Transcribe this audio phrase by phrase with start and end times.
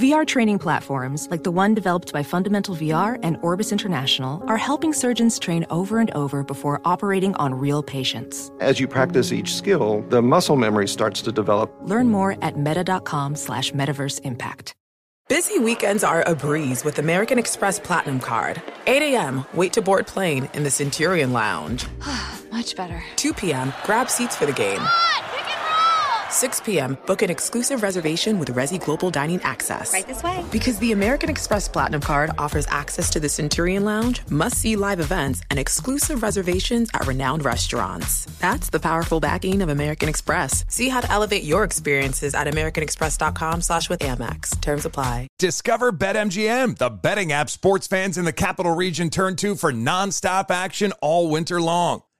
[0.00, 4.94] VR training platforms, like the one developed by Fundamental VR and Orbis International, are helping
[4.94, 8.50] surgeons train over and over before operating on real patients.
[8.60, 11.70] As you practice each skill, the muscle memory starts to develop.
[11.82, 14.72] Learn more at meta.com slash metaverse impact.
[15.28, 18.62] Busy weekends are a breeze with American Express Platinum Card.
[18.86, 21.86] 8 a.m., wait to board plane in the Centurion Lounge.
[22.50, 23.04] Much better.
[23.16, 24.80] 2 p.m., grab seats for the game.
[26.30, 29.92] 6 p.m., book an exclusive reservation with Resy Global Dining Access.
[29.92, 30.44] Right this way.
[30.52, 35.00] Because the American Express Platinum Card offers access to the Centurion Lounge, must see live
[35.00, 38.26] events, and exclusive reservations at renowned restaurants.
[38.38, 40.64] That's the powerful backing of American Express.
[40.68, 44.60] See how to elevate your experiences at AmericanExpress.com slash with Amex.
[44.60, 45.28] Terms apply.
[45.38, 50.50] Discover BetMGM, the betting app sports fans in the capital region turn to for nonstop
[50.50, 52.02] action all winter long.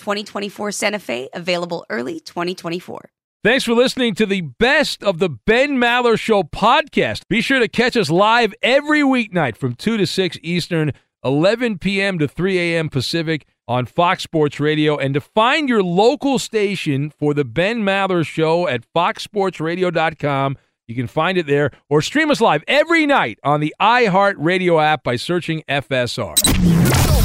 [0.00, 3.10] 2024 Santa Fe, available early 2024.
[3.44, 7.28] Thanks for listening to the best of the Ben Maller Show podcast.
[7.28, 12.18] Be sure to catch us live every weeknight from 2 to 6 Eastern, 11 p.m.
[12.18, 12.88] to 3 a.m.
[12.88, 14.96] Pacific on Fox Sports Radio.
[14.96, 20.56] And to find your local station for the Ben Maller Show at foxsportsradio.com,
[20.86, 25.02] you can find it there or stream us live every night on the iHeartRadio app
[25.02, 26.38] by searching FSR.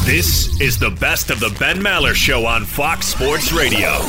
[0.06, 4.00] This is the best of the Ben Maller Show on Fox Sports Radio.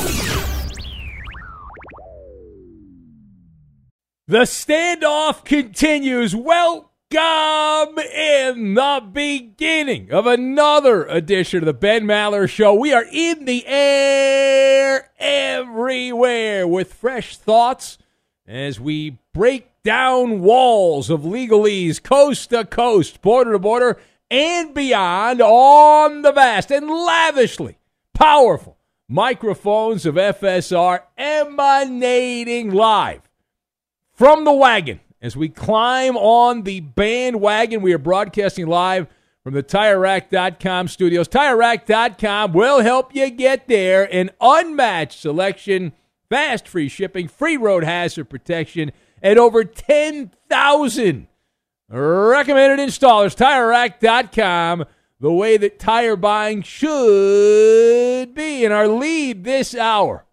[4.27, 6.33] The standoff continues.
[6.33, 12.73] Welcome in the beginning of another edition of the Ben Maller Show.
[12.73, 17.97] We are in the air everywhere with fresh thoughts
[18.47, 23.99] as we break down walls of legalese coast to coast, border to border,
[24.29, 27.77] and beyond on the vast and lavishly
[28.13, 28.77] powerful
[29.07, 33.21] microphones of FSR emanating live
[34.13, 34.99] from the wagon.
[35.21, 39.07] As we climb on the bandwagon, we are broadcasting live
[39.43, 41.27] from the TireRack.com studios.
[41.27, 44.11] TireRack.com will help you get there.
[44.13, 45.93] An unmatched selection,
[46.29, 51.27] fast free shipping, free road hazard protection, and over 10,000
[51.89, 53.35] recommended installers.
[53.35, 54.85] TireRack.com,
[55.19, 58.65] the way that tire buying should be.
[58.65, 60.25] In our lead this hour.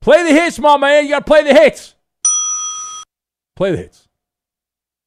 [0.00, 1.04] Play the hits, my man.
[1.04, 1.94] You got to play the hits.
[3.56, 4.08] Play the hits.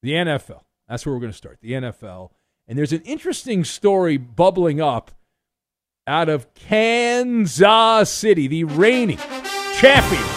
[0.02, 0.62] The NFL.
[0.88, 1.58] That's where we're going to start.
[1.60, 2.30] The NFL.
[2.66, 5.12] And there's an interesting story bubbling up
[6.06, 9.18] out of Kansas City, the reigning
[9.78, 10.27] champions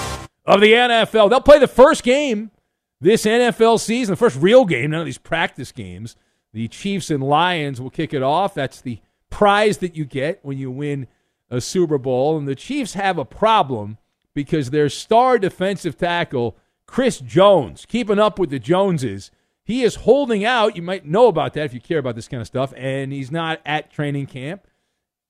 [0.51, 1.29] of the NFL.
[1.29, 2.51] They'll play the first game
[2.99, 6.15] this NFL season, the first real game, none of these practice games.
[6.53, 8.53] The Chiefs and Lions will kick it off.
[8.53, 8.99] That's the
[9.29, 11.07] prize that you get when you win
[11.49, 12.37] a Super Bowl.
[12.37, 13.97] And the Chiefs have a problem
[14.33, 19.31] because their star defensive tackle, Chris Jones, keeping up with the Joneses,
[19.63, 20.75] he is holding out.
[20.75, 22.73] You might know about that if you care about this kind of stuff.
[22.75, 24.67] And he's not at training camp.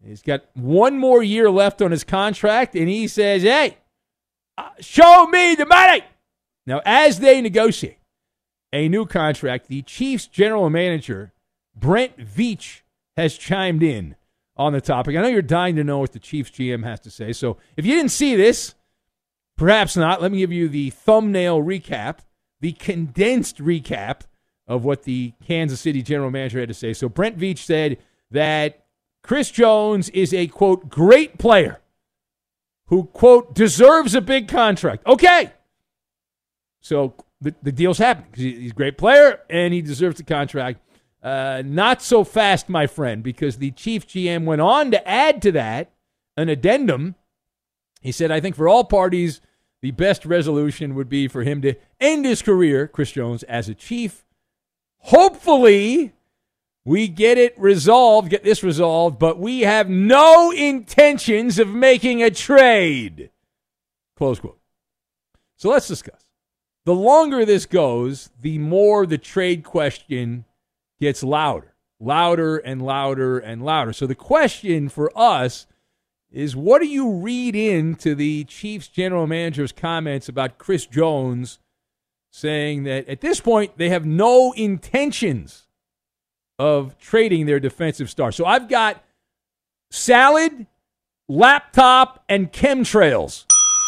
[0.04, 2.76] He's got one more year left on his contract.
[2.76, 3.78] And he says, hey,
[4.80, 6.04] show me the money.
[6.66, 7.98] Now, as they negotiate
[8.72, 11.34] a new contract, the Chiefs general manager,
[11.76, 12.82] Brett Veach,
[13.18, 14.16] has chimed in
[14.56, 15.16] on the topic.
[15.16, 17.34] I know you're dying to know what the Chiefs GM has to say.
[17.34, 18.76] So if you didn't see this,
[19.62, 20.24] Perhaps not.
[20.24, 22.22] Let me give you the thumbnail recap,
[22.62, 24.22] the condensed recap
[24.66, 26.94] of what the Kansas City general manager had to say.
[26.94, 28.00] So Brett Veach said
[28.32, 28.86] that
[29.22, 31.80] Chris Jones is a quote great player
[32.92, 35.08] who quote deserves a big contract.
[35.08, 35.50] Okay.
[36.82, 40.82] So the, the deal's happening he's a great player and he deserves the contract.
[41.24, 45.52] Uh, not so fast, my friend, because the chief GM went on to add to
[45.54, 45.92] that
[46.36, 47.16] an addendum.
[48.02, 49.40] He said, I think for all parties,
[49.82, 53.76] the best resolution would be for him to end his career, Chris Jones, as a
[53.76, 54.26] chief.
[54.98, 56.14] Hopefully,
[56.84, 62.32] we get it resolved, get this resolved, but we have no intentions of making a
[62.32, 63.30] trade.
[64.16, 64.60] Close quote.
[65.58, 66.26] So let's discuss.
[66.86, 70.46] The longer this goes, the more the trade question
[71.00, 73.94] gets louder, louder and louder and louder.
[73.94, 75.68] So the question for us
[76.32, 81.60] is what do you read into the Chiefs general manager's comments about Chris Jones
[82.32, 85.68] saying that at this point they have no intentions
[86.62, 88.32] of trading their defensive star.
[88.32, 89.04] So I've got
[89.90, 90.68] salad,
[91.28, 93.46] laptop, and chemtrails.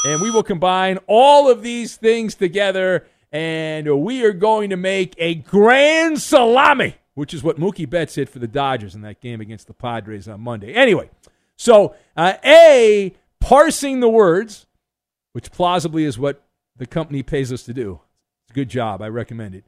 [0.08, 5.14] And we will combine all of these things together, and we are going to make
[5.20, 9.40] a grand salami, which is what Mookie Betts hit for the Dodgers in that game
[9.40, 10.74] against the Padres on Monday.
[10.74, 11.12] Anyway,
[11.56, 14.66] so uh, A, parsing the words,
[15.34, 16.44] which plausibly is what
[16.76, 18.00] the company pays us to do.
[18.46, 19.00] It's a good job.
[19.04, 19.64] I recommend it.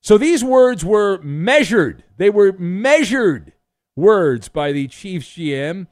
[0.00, 2.04] So these words were measured.
[2.16, 3.52] They were measured
[3.96, 5.86] words by the Chiefs GM.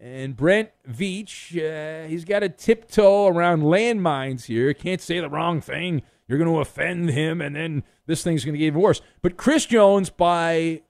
[0.00, 4.72] And Brett Veach, uh, he's got to tiptoe around landmines here.
[4.72, 6.02] Can't say the wrong thing.
[6.28, 9.00] You're going to offend him, and then this thing's going to get even worse.
[9.22, 10.82] But Chris Jones, by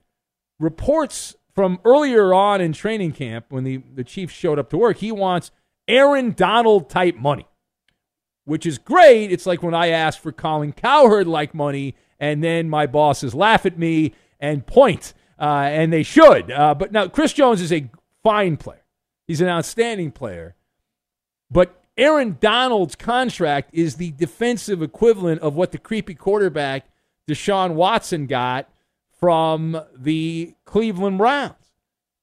[0.59, 4.97] reports from earlier on in training camp when the, the Chiefs showed up to work,
[4.97, 5.51] he wants
[5.87, 7.47] Aaron Donald type money,
[8.45, 9.31] which is great.
[9.31, 13.65] It's like when I asked for Colin Cowherd like money, and then my bosses laugh
[13.65, 16.51] at me and point, uh, and they should.
[16.51, 17.89] Uh, but now, Chris Jones is a
[18.23, 18.83] fine player.
[19.27, 20.55] He's an outstanding player.
[21.51, 26.85] But Aaron Donald's contract is the defensive equivalent of what the creepy quarterback
[27.27, 28.69] Deshaun Watson got
[29.19, 31.55] from the Cleveland Browns.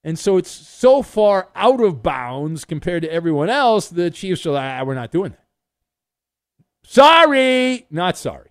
[0.02, 4.52] And so it's so far out of bounds compared to everyone else, the Chiefs are
[4.52, 5.44] like, ah, we're not doing that.
[6.84, 8.50] Sorry, not sorry.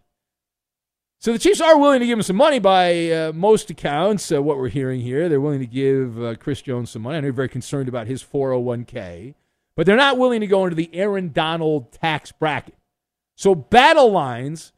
[1.25, 4.31] So the Chiefs are willing to give him some money by uh, most accounts.
[4.31, 7.17] Uh, what we're hearing here, they're willing to give uh, Chris Jones some money.
[7.17, 9.33] I know you're very concerned about his 401k,
[9.75, 12.75] but they're not willing to go into the Aaron Donald tax bracket.
[13.33, 14.71] So battle lines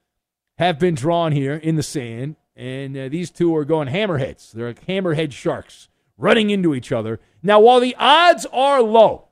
[0.58, 4.54] have been drawn here in the sand, and uh, these two are going hammerheads.
[4.54, 7.20] They're like hammerhead sharks running into each other.
[7.44, 9.28] Now, while the odds are low,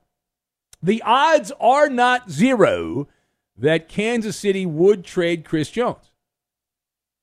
[0.83, 3.07] the odds are not zero
[3.57, 6.11] that Kansas City would trade Chris Jones.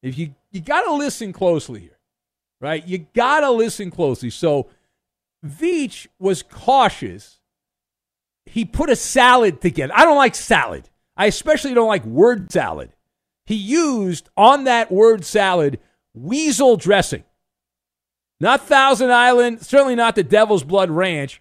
[0.03, 1.99] If you you got to listen closely here,
[2.61, 2.87] right?
[2.87, 4.31] You got to listen closely.
[4.31, 4.69] So
[5.47, 7.39] Veach was cautious.
[8.45, 9.93] He put a salad together.
[9.97, 10.89] I don't like salad.
[11.17, 12.93] I especially don't like word salad.
[13.47, 15.79] He used on that word salad
[16.15, 17.25] weasel dressing.
[18.41, 21.41] Not Thousand Island, certainly not the Devil's Blood Ranch.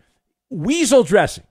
[0.50, 1.46] Weasel dressing.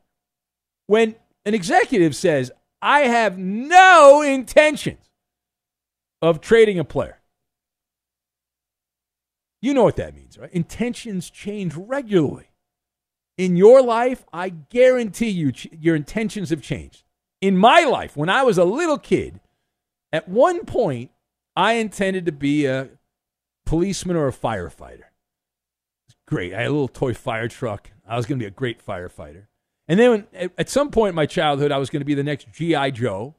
[0.87, 5.10] When an executive says, I have no intentions
[6.23, 7.21] of trading a player.
[9.63, 10.51] You know what that means, right?
[10.53, 12.51] Intentions change regularly.
[13.37, 17.05] In your life, I guarantee you, your intentions have changed.
[17.41, 19.41] In my life, when I was a little kid,
[20.13, 21.11] at one point,
[21.57, 22.89] I intended to be a
[23.67, 25.05] policeman or a firefighter.
[26.27, 26.55] Great.
[26.55, 27.91] I had a little toy fire truck.
[28.07, 29.47] I was going to be a great firefighter.
[29.89, 32.53] And then at some point in my childhood, I was going to be the next
[32.53, 32.91] G.I.
[32.93, 33.35] Joe.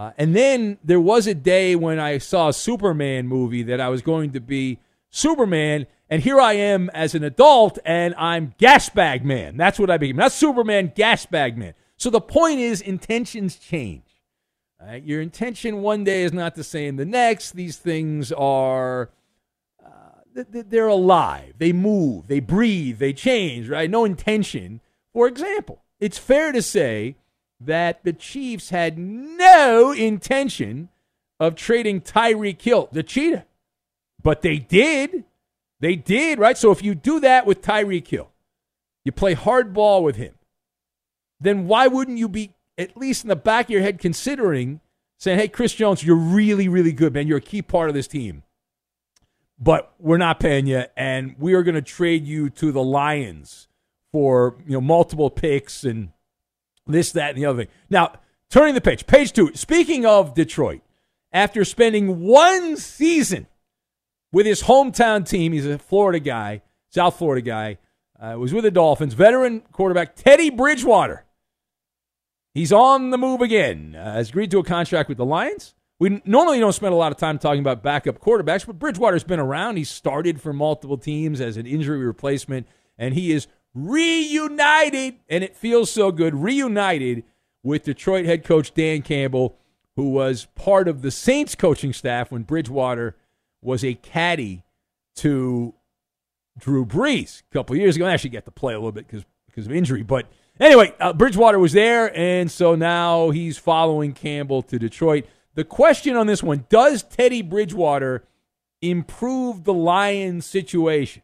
[0.00, 3.90] Uh, and then there was a day when I saw a Superman movie that I
[3.90, 4.78] was going to be
[5.10, 9.58] Superman, and here I am as an adult, and I'm Gasbag Man.
[9.58, 10.16] That's what I became.
[10.16, 11.74] Not Superman, Gasbag Man.
[11.98, 14.22] So the point is, intentions change.
[14.80, 15.04] Right?
[15.04, 17.52] Your intention one day is not the same the next.
[17.52, 19.10] These things are.
[19.84, 21.56] Uh, they're alive.
[21.58, 22.26] They move.
[22.26, 23.00] They breathe.
[23.00, 23.90] They change, right?
[23.90, 24.80] No intention.
[25.12, 27.16] For example, it's fair to say
[27.60, 30.88] that the Chiefs had no intention
[31.38, 33.44] of trading Tyreek Hill, the cheetah.
[34.22, 35.24] But they did.
[35.80, 36.58] They did, right?
[36.58, 38.30] So if you do that with Tyreek Hill,
[39.04, 40.34] you play hardball with him,
[41.40, 44.80] then why wouldn't you be at least in the back of your head considering
[45.18, 47.26] saying, hey, Chris Jones, you're really, really good, man.
[47.26, 48.42] You're a key part of this team.
[49.58, 53.68] But we're not paying you, and we are going to trade you to the Lions
[54.10, 56.12] for you know multiple picks and
[56.86, 57.72] this, that, and the other thing.
[57.88, 58.14] Now,
[58.50, 59.52] Turning the page, page two.
[59.54, 60.80] Speaking of Detroit,
[61.32, 63.46] after spending one season
[64.32, 67.78] with his hometown team, he's a Florida guy, South Florida guy,
[68.20, 71.24] uh, was with the Dolphins, veteran quarterback Teddy Bridgewater.
[72.52, 73.94] He's on the move again.
[73.94, 75.76] Uh, has agreed to a contract with the Lions.
[76.00, 79.38] We normally don't spend a lot of time talking about backup quarterbacks, but Bridgewater's been
[79.38, 79.76] around.
[79.76, 82.66] He started for multiple teams as an injury replacement,
[82.98, 87.24] and he is reunited, and it feels so good, reunited
[87.62, 89.56] with Detroit head coach Dan Campbell,
[89.96, 93.16] who was part of the Saints coaching staff when Bridgewater
[93.62, 94.64] was a caddy
[95.16, 95.74] to
[96.58, 98.06] Drew Brees a couple years ago.
[98.06, 100.26] I actually got to play a little bit because because of injury, but
[100.60, 105.26] anyway, uh, Bridgewater was there, and so now he's following Campbell to Detroit.
[105.54, 108.24] The question on this one: Does Teddy Bridgewater
[108.80, 111.22] improve the Lions' situation?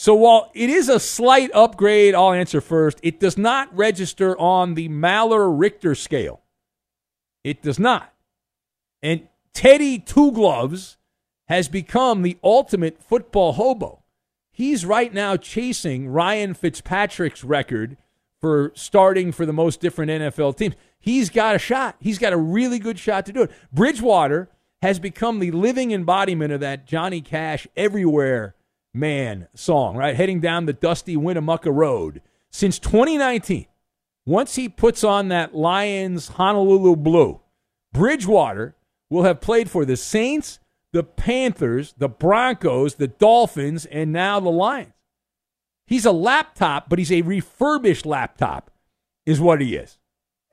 [0.00, 3.00] So while it is a slight upgrade, I'll answer first.
[3.02, 6.40] It does not register on the Maller Richter scale.
[7.42, 8.14] It does not.
[9.02, 10.98] And Teddy Two Gloves
[11.48, 14.04] has become the ultimate football hobo.
[14.52, 17.96] He's right now chasing Ryan Fitzpatrick's record
[18.40, 20.76] for starting for the most different NFL teams.
[21.00, 21.96] He's got a shot.
[21.98, 23.50] He's got a really good shot to do it.
[23.72, 24.48] Bridgewater
[24.80, 28.54] has become the living embodiment of that Johnny Cash everywhere
[28.94, 30.16] man song, right?
[30.16, 32.22] Heading down the dusty Winnemucca Road.
[32.50, 33.66] Since 2019,
[34.26, 37.40] once he puts on that Lions Honolulu Blue,
[37.92, 38.74] Bridgewater
[39.10, 40.58] will have played for the Saints,
[40.92, 44.92] the Panthers, the Broncos, the Dolphins, and now the Lions.
[45.86, 48.70] He's a laptop, but he's a refurbished laptop,
[49.24, 49.98] is what he is.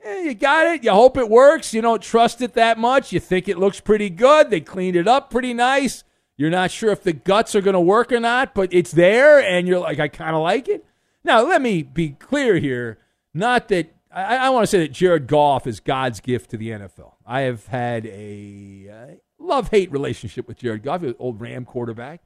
[0.02, 0.84] Eh, you got it.
[0.84, 1.74] You hope it works.
[1.74, 3.12] You don't trust it that much.
[3.12, 4.50] You think it looks pretty good.
[4.50, 6.05] They cleaned it up pretty nice.
[6.38, 9.40] You're not sure if the guts are going to work or not, but it's there,
[9.40, 10.86] and you're like, I kind of like it.
[11.24, 13.00] Now, let me be clear here.
[13.34, 16.70] Not that I, I want to say that Jared Goff is God's gift to the
[16.70, 17.14] NFL.
[17.26, 22.22] I have had a uh, love hate relationship with Jared Goff, old Ram quarterback.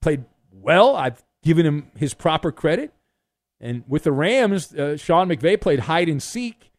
[0.00, 0.96] Played well.
[0.96, 2.92] I've given him his proper credit.
[3.60, 6.71] And with the Rams, uh, Sean McVay played hide and seek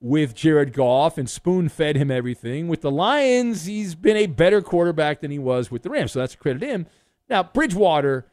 [0.00, 2.68] with Jared Goff and spoon fed him everything.
[2.68, 6.12] With the Lions, he's been a better quarterback than he was with the Rams.
[6.12, 6.86] So that's credit to him.
[7.28, 8.26] Now, Bridgewater,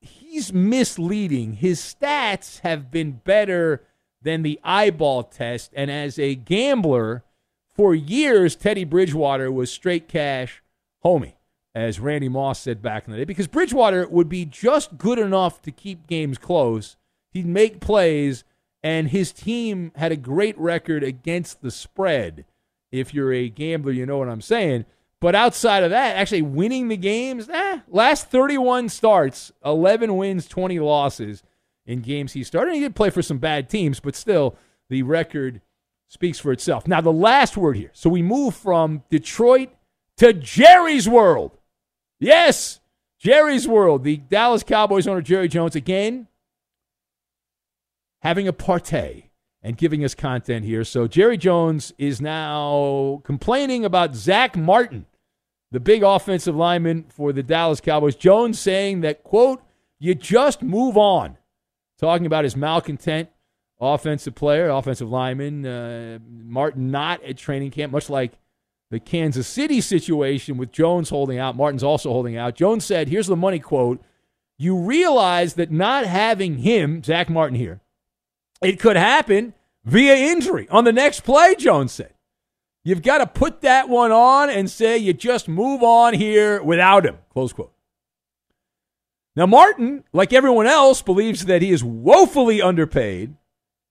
[0.00, 1.54] he's misleading.
[1.54, 3.84] His stats have been better
[4.22, 5.72] than the eyeball test.
[5.74, 7.24] And as a gambler,
[7.66, 10.62] for years, Teddy Bridgewater was straight cash
[11.04, 11.34] homie,
[11.74, 15.62] as Randy Moss said back in the day, because Bridgewater would be just good enough
[15.62, 16.96] to keep games close.
[17.30, 18.44] He'd make plays
[18.82, 22.44] and his team had a great record against the spread.
[22.90, 24.86] If you're a gambler, you know what I'm saying.
[25.20, 30.78] But outside of that, actually winning the games, eh, last 31 starts, 11 wins, 20
[30.78, 31.42] losses
[31.86, 32.74] in games he started.
[32.74, 34.56] He did play for some bad teams, but still,
[34.88, 35.60] the record
[36.06, 36.86] speaks for itself.
[36.86, 37.90] Now, the last word here.
[37.94, 39.70] So we move from Detroit
[40.18, 41.58] to Jerry's World.
[42.20, 42.80] Yes,
[43.18, 44.04] Jerry's World.
[44.04, 46.28] The Dallas Cowboys owner, Jerry Jones, again,
[48.22, 49.24] having a partay
[49.62, 50.84] and giving us content here.
[50.84, 55.06] So Jerry Jones is now complaining about Zach Martin,
[55.70, 58.16] the big offensive lineman for the Dallas Cowboys.
[58.16, 59.62] Jones saying that, quote,
[59.98, 61.36] you just move on.
[61.98, 63.28] Talking about his malcontent
[63.80, 68.32] offensive player, offensive lineman, uh, Martin not at training camp, much like
[68.90, 71.56] the Kansas City situation with Jones holding out.
[71.56, 72.54] Martin's also holding out.
[72.54, 74.00] Jones said, here's the money quote.
[74.56, 77.80] You realize that not having him, Zach Martin here,
[78.62, 82.14] it could happen via injury on the next play, Jones said.
[82.84, 87.04] You've got to put that one on and say you just move on here without
[87.04, 87.18] him.
[87.30, 87.72] Close quote.
[89.36, 93.36] Now, Martin, like everyone else, believes that he is woefully underpaid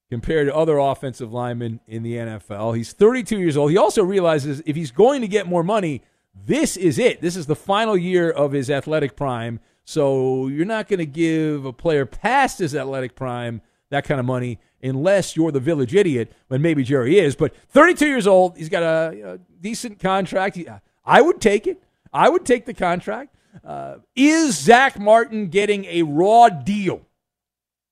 [0.09, 2.75] compared to other offensive linemen in the NFL.
[2.75, 3.71] He's 32 years old.
[3.71, 6.01] He also realizes if he's going to get more money,
[6.33, 7.21] this is it.
[7.21, 9.59] This is the final year of his athletic prime.
[9.83, 14.25] So you're not going to give a player past his athletic prime that kind of
[14.25, 17.35] money unless you're the village idiot, when maybe Jerry is.
[17.35, 20.59] But 32 years old, he's got a, decent contract.
[21.03, 21.81] I would take it.
[22.13, 23.35] I would take the contract.
[23.65, 27.01] Uh, is Zach Martin getting a raw deal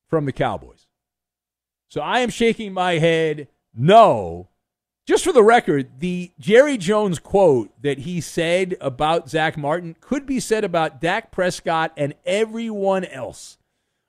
[0.08, 0.86] from the Cowboys?
[1.90, 4.50] So I am shaking my head no.
[5.08, 10.26] Just for the record, the Jerry Jones quote that he said about Zach Martin could
[10.26, 13.58] be said about Dak Prescott and everyone else.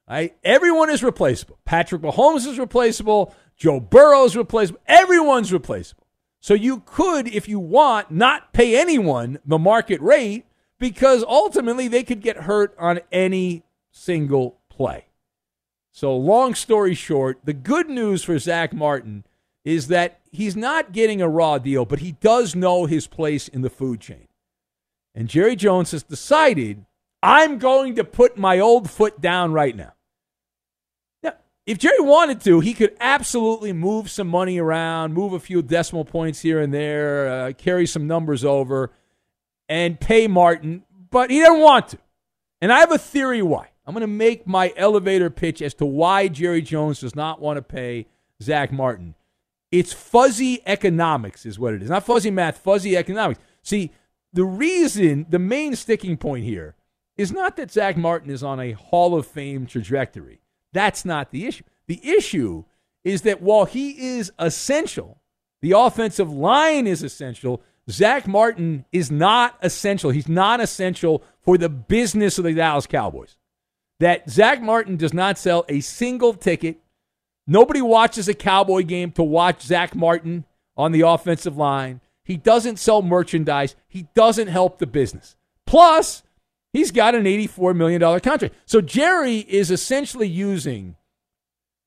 [0.09, 0.37] Right?
[0.45, 1.59] Everyone is replaceable.
[1.65, 3.35] Patrick Mahomes is replaceable.
[3.57, 4.81] Joe Burrow is replaceable.
[4.87, 6.07] Everyone's replaceable.
[6.41, 10.47] So you could, if you want, not pay anyone the market rate
[10.79, 15.07] because ultimately they could get hurt on any single play.
[15.91, 19.25] So, long story short, the good news for Zach Martin
[19.65, 23.63] is that he's not getting a raw deal, but he does know his place in
[23.63, 24.29] the food chain.
[25.15, 26.85] And Jerry Jones has decided,
[27.23, 29.95] I'm going to put my old foot down right now.
[31.67, 36.05] If Jerry wanted to, he could absolutely move some money around, move a few decimal
[36.05, 38.93] points here and there, uh, carry some numbers over,
[39.69, 41.99] and pay Martin, but he doesn't want to.
[42.61, 43.71] And I have a theory why.
[43.85, 47.57] I'm going to make my elevator pitch as to why Jerry Jones does not want
[47.57, 48.07] to pay
[48.41, 49.17] Zach Martin.
[49.73, 51.91] It's fuzzy economics, is what it is.
[51.91, 53.41] Not fuzzy math, fuzzy economics.
[53.63, 53.91] See,
[54.33, 56.77] the reason, the main sticking point here
[57.17, 60.41] is not that Zach Martin is on a Hall of Fame trajectory.
[60.77, 61.65] That's not the issue.
[61.87, 62.65] The issue
[63.03, 65.23] is that while he is essential,
[65.63, 67.63] the offensive line is essential.
[67.91, 70.11] Zach Martin is not essential.
[70.11, 73.39] He's not essential for the business of the Dallas Cowboys.
[74.01, 76.79] That Zach Martin does not sell a single ticket.
[77.47, 80.45] Nobody watches a Cowboy game to watch Zach Martin
[80.77, 82.03] on the offensive line.
[82.23, 83.77] He doesn't sell merchandise.
[83.89, 85.37] He doesn't help the business.
[85.65, 86.23] Plus,
[86.77, 88.55] he's got an $84 million contract.
[88.65, 90.97] So Jerry is essentially using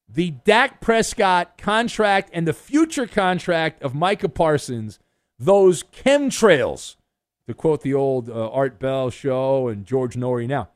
[0.08, 5.00] the Dak Prescott contract and the future contract of Micah Parsons,
[5.38, 6.96] those chemtrails,
[7.48, 10.69] to quote the old uh, Art Bell show and George Noory now.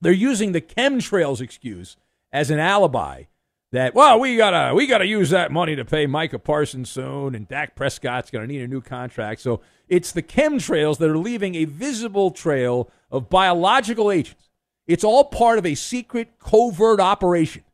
[0.00, 1.96] They're using the chemtrails excuse
[2.32, 3.24] as an alibi
[3.72, 7.48] that well we gotta we gotta use that money to pay Micah Parsons soon, and
[7.48, 9.40] Dak Prescott's gonna need a new contract.
[9.40, 14.48] So it's the chemtrails that are leaving a visible trail of biological agents.
[14.86, 17.64] It's all part of a secret covert operation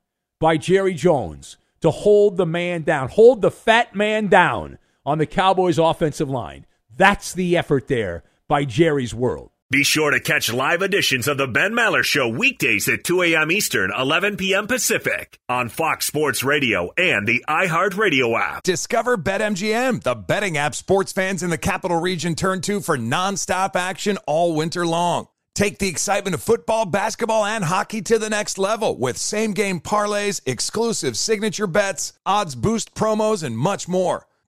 [0.41, 5.27] by Jerry Jones to hold the man down, hold the fat man down on the
[5.27, 6.67] Cowboys' offensive line.
[6.97, 9.51] That's the effort there by Jerry's world.
[9.75, 13.51] Be sure to catch live editions of the Ben Maller Show weekdays at 2 a.m.
[13.51, 14.69] Eastern, 11 p.m.
[14.69, 18.63] Pacific on Fox Sports Radio and the iHeartRadio app.
[18.63, 23.75] Discover BetMGM, the betting app sports fans in the capital region turn to for nonstop
[23.75, 25.27] action all winter long.
[25.57, 29.81] Take the excitement of football, basketball, and hockey to the next level with same game
[29.81, 34.29] parlays, exclusive signature bets, odds boost promos, and much more.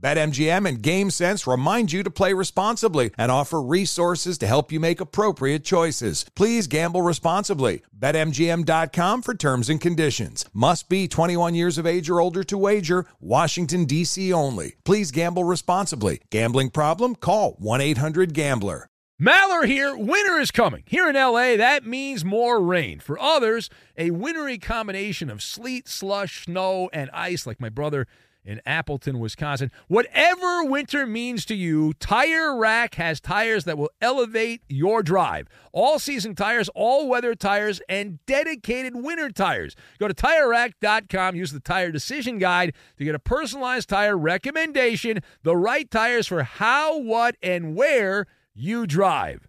[0.00, 5.00] BetMGM and GameSense remind you to play responsibly and offer resources to help you make
[5.00, 6.26] appropriate choices.
[6.34, 7.82] Please gamble responsibly.
[7.98, 10.44] BetMGM.com for terms and conditions.
[10.52, 13.06] Must be 21 years of age or older to wager.
[13.20, 14.32] Washington, D.C.
[14.32, 14.74] only.
[14.84, 16.20] Please gamble responsibly.
[16.30, 17.14] Gambling problem?
[17.14, 18.90] Call 1 800 Gambler.
[19.20, 19.96] Maller here.
[19.96, 20.82] Winter is coming.
[20.84, 23.00] Here in LA, that means more rain.
[23.00, 28.06] For others, a wintry combination of sleet, slush, snow, and ice, like my brother
[28.46, 29.70] in Appleton, Wisconsin.
[29.88, 35.48] Whatever winter means to you, Tire Rack has tires that will elevate your drive.
[35.72, 39.74] All season tires, all weather tires, and dedicated winter tires.
[39.98, 45.56] Go to tirerack.com, use the tire decision guide to get a personalized tire recommendation, the
[45.56, 49.48] right tires for how, what, and where you drive.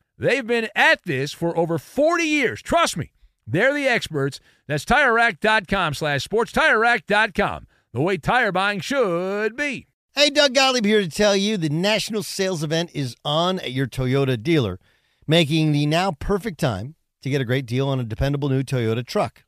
[0.21, 2.61] They've been at this for over 40 years.
[2.61, 3.11] Trust me,
[3.47, 4.39] they're the experts.
[4.67, 6.51] That's TireRack.com slash sports.
[6.51, 9.87] TireRack.com, the way tire buying should be.
[10.13, 13.87] Hey, Doug Gottlieb here to tell you the national sales event is on at your
[13.87, 14.79] Toyota dealer,
[15.25, 19.03] making the now perfect time to get a great deal on a dependable new Toyota
[19.03, 19.43] truck,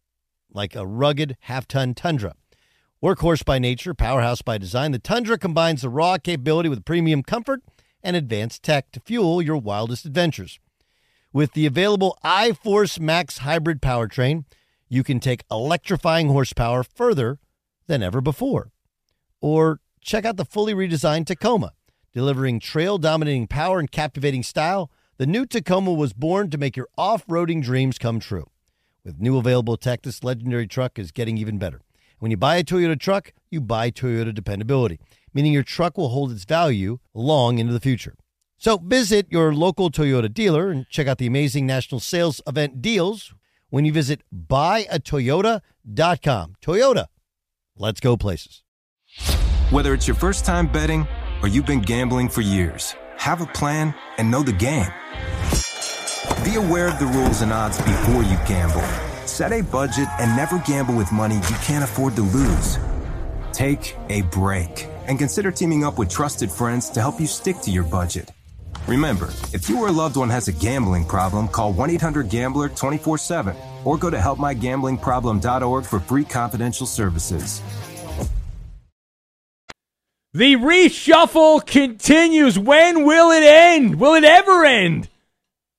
[0.51, 2.33] like a rugged half-ton Tundra.
[3.03, 7.61] Workhorse by nature, powerhouse by design, the Tundra combines the raw capability with premium comfort
[8.01, 10.59] and advanced tech to fuel your wildest adventures.
[11.33, 14.45] With the available iForce Max hybrid powertrain,
[14.87, 17.39] you can take electrifying horsepower further
[17.87, 18.71] than ever before.
[19.41, 21.71] Or check out the fully redesigned Tacoma,
[22.13, 24.91] delivering trail dominating power and captivating style.
[25.17, 28.45] The new Tacoma was born to make your off roading dreams come true.
[29.03, 31.81] With new available tech, this legendary truck is getting even better.
[32.19, 34.99] When you buy a Toyota truck, you buy Toyota dependability,
[35.33, 38.13] meaning your truck will hold its value long into the future.
[38.63, 43.33] So visit your local Toyota dealer and check out the amazing national sales event deals
[43.69, 46.55] when you visit buyatoyota.com.
[46.63, 47.07] Toyota,
[47.75, 48.63] let's go places.
[49.69, 51.05] Whether it's your first time betting
[51.41, 54.87] or you've been gambling for years, have a plan and know the game.
[56.45, 58.79] Be aware of the rules and odds before you gamble.
[59.27, 62.77] Set a budget and never gamble with money you can't afford to lose.
[63.51, 67.69] Take a break and consider teaming up with trusted friends to help you stick to
[67.69, 68.31] your budget.
[68.87, 72.69] Remember, if you or a loved one has a gambling problem, call 1 800 Gambler
[72.69, 77.61] 24 7 or go to helpmygamblingproblem.org for free confidential services.
[80.33, 82.57] The reshuffle continues.
[82.57, 83.99] When will it end?
[83.99, 85.07] Will it ever end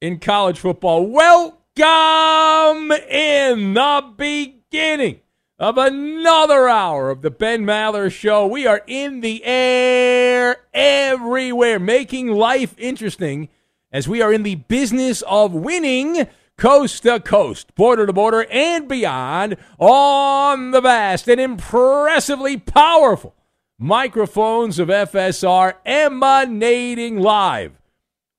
[0.01, 1.05] in college football?
[1.07, 5.21] Welcome in the beginning
[5.65, 8.47] of another hour of the Ben Maller Show.
[8.47, 13.49] We are in the air everywhere, making life interesting
[13.91, 16.27] as we are in the business of winning
[16.59, 23.35] coast to coast, border to border, and beyond on the vast and impressively powerful
[23.79, 27.73] microphones of FSR emanating live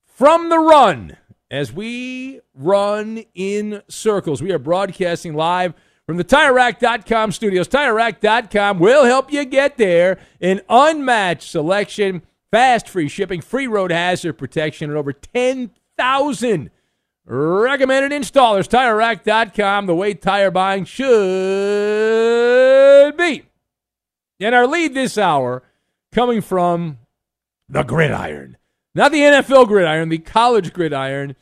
[0.05, 1.17] from the run
[1.49, 4.43] as we run in circles.
[4.43, 5.73] We are broadcasting live
[6.05, 7.67] from the TireRack.com studios.
[7.67, 10.19] TireRack.com will help you get there.
[10.39, 16.69] An unmatched selection, fast free shipping, free road hazard protection, and over 10,000
[17.25, 18.69] recommended installers.
[18.69, 21.07] TireRack.com, the way tire buying should
[23.17, 23.45] be.
[24.39, 25.63] And our lead this hour
[26.11, 26.99] coming from
[27.67, 28.57] the gridiron.
[28.93, 31.35] Not the NFL gridiron, the college gridiron.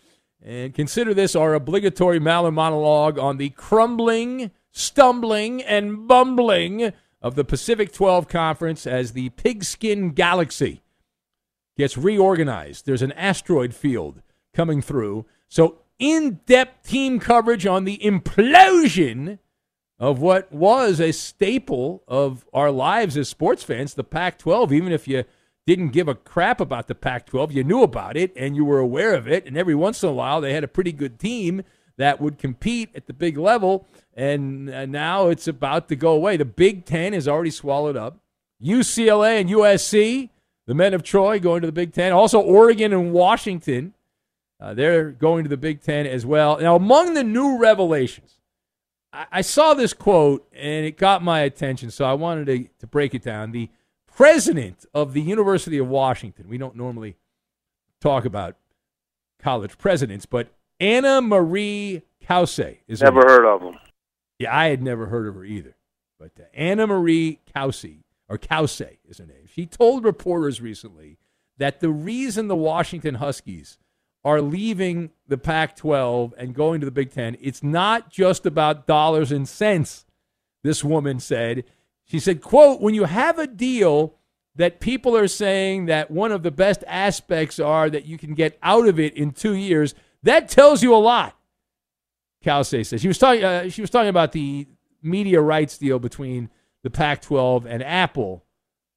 [0.45, 7.45] And consider this our obligatory Maller monologue on the crumbling, stumbling, and bumbling of the
[7.45, 10.81] Pacific 12 Conference as the pigskin galaxy
[11.77, 12.85] gets reorganized.
[12.85, 14.21] There's an asteroid field
[14.53, 15.25] coming through.
[15.47, 19.39] So, in depth team coverage on the implosion
[19.97, 24.91] of what was a staple of our lives as sports fans, the Pac 12, even
[24.91, 25.23] if you
[25.65, 28.79] didn't give a crap about the Pac 12, you knew about it and you were
[28.79, 29.45] aware of it.
[29.45, 31.63] And every once in a while, they had a pretty good team
[31.97, 33.87] that would compete at the big level.
[34.13, 36.37] And now it's about to go away.
[36.37, 38.17] The Big Ten is already swallowed up.
[38.61, 40.29] UCLA and USC,
[40.65, 42.11] the men of Troy, going to the Big Ten.
[42.11, 43.93] Also, Oregon and Washington,
[44.59, 46.59] uh, they're going to the Big Ten as well.
[46.59, 48.37] Now, among the new revelations,
[49.31, 53.13] I saw this quote and it got my attention, so I wanted to, to break
[53.13, 53.51] it down.
[53.51, 53.69] The
[54.15, 57.15] president of the University of Washington, we don't normally
[57.99, 58.55] talk about
[59.39, 63.77] college presidents, but Ana Mari Cauce is never heard of them.
[64.39, 65.75] Yeah, I had never heard of her either.
[66.19, 67.85] But uh, Ana Mari Cauce
[68.29, 69.47] or Cauce is her name.
[69.47, 71.17] She told reporters recently
[71.57, 73.77] that the reason the Washington Huskies
[74.23, 78.87] are leaving the Pac 12 and going to the Big Ten, it's not just about
[78.87, 80.05] dollars and cents,
[80.63, 81.65] this woman said.
[82.05, 84.15] She said, quote, when you have a deal
[84.55, 88.57] that people are saying that one of the best aspects are that you can get
[88.61, 91.35] out of it in two years, that tells you a lot.
[92.43, 93.43] Cauce says she was talking.
[93.43, 94.67] Uh, she was talking about the
[95.01, 96.49] media rights deal between
[96.83, 98.43] the Pac-12 and Apple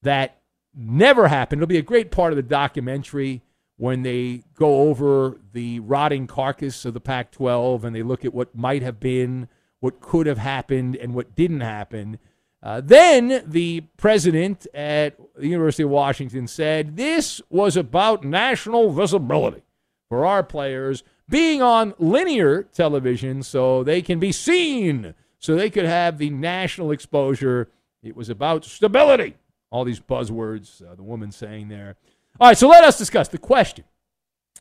[0.03, 0.41] that
[0.75, 1.61] never happened.
[1.61, 3.43] It'll be a great part of the documentary
[3.77, 8.35] when they go over the rotting carcass of the Pac 12 and they look at
[8.35, 9.49] what might have been,
[9.81, 12.19] what could have happened, and what didn't happen.
[12.63, 19.63] Uh, then the president at the University of Washington said this was about national visibility
[20.09, 25.85] for our players being on linear television so they can be seen, so they could
[25.85, 27.69] have the national exposure.
[28.03, 29.37] It was about stability.
[29.71, 31.97] All these buzzwords, uh, the woman saying there.
[32.41, 33.85] All right, so let us discuss the question.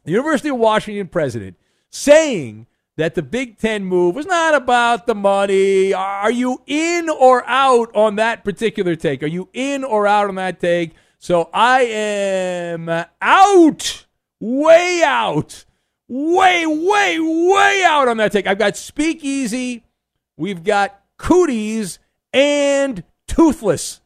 [0.04, 1.58] The University of Washington president
[1.90, 5.94] saying that the Big Ten move was not about the money.
[5.94, 9.22] Are you in or out on that particular take?
[9.22, 10.94] Are you in or out on that take?
[11.18, 12.90] So I am
[13.22, 14.06] out,
[14.40, 15.66] way out,
[16.08, 18.48] way, way, way out on that take.
[18.48, 19.84] I've got Speakeasy,
[20.38, 22.00] we've got Cooties,
[22.32, 24.02] and Toothless.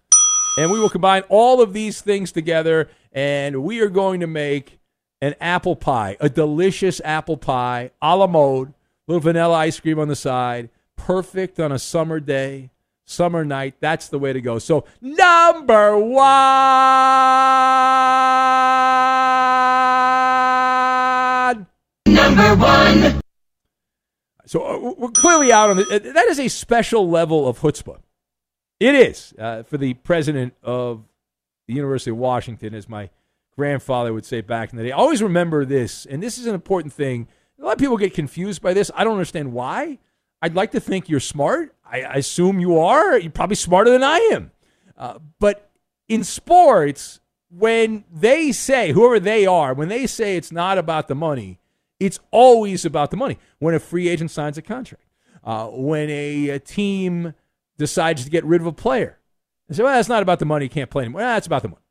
[0.57, 4.79] And we will combine all of these things together and we are going to make
[5.21, 8.73] an apple pie, a delicious apple pie, a la mode,
[9.09, 12.69] little vanilla ice cream on the side, perfect on a summer day,
[13.05, 13.73] summer night.
[13.79, 14.59] That's the way to go.
[14.59, 16.27] So, number one.
[22.05, 23.21] Number one.
[24.45, 25.89] So, uh, we're clearly out on it.
[25.89, 27.97] That is a special level of chutzpah.
[28.79, 31.03] It is uh, for the president of
[31.67, 33.09] the University of Washington, as my
[33.57, 34.91] grandfather would say back in the day.
[34.91, 37.27] Always remember this, and this is an important thing.
[37.59, 38.89] A lot of people get confused by this.
[38.95, 39.99] I don't understand why.
[40.41, 41.75] I'd like to think you're smart.
[41.85, 43.17] I, assume you are.
[43.17, 44.51] You're probably smarter than I am.
[44.97, 45.69] Uh, but
[46.07, 47.19] in sports,
[47.49, 51.59] when they say, whoever they are, when they say it's not about the money,
[51.99, 53.37] it's always about the money.
[53.57, 55.05] When a free agent signs a contract,
[55.43, 57.33] uh, when a, a, team
[57.77, 59.17] decides to get rid of a player,
[59.67, 60.65] they say, well, that's not about the money.
[60.65, 61.21] You can't play anymore.
[61.21, 61.83] Well, that's about the money.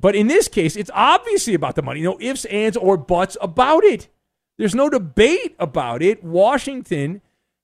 [0.00, 2.02] But in this case, it's obviously about the money.
[2.02, 4.08] No ifs, ands, or buts about it.
[4.62, 6.22] There's no debate about it.
[6.22, 7.20] Washington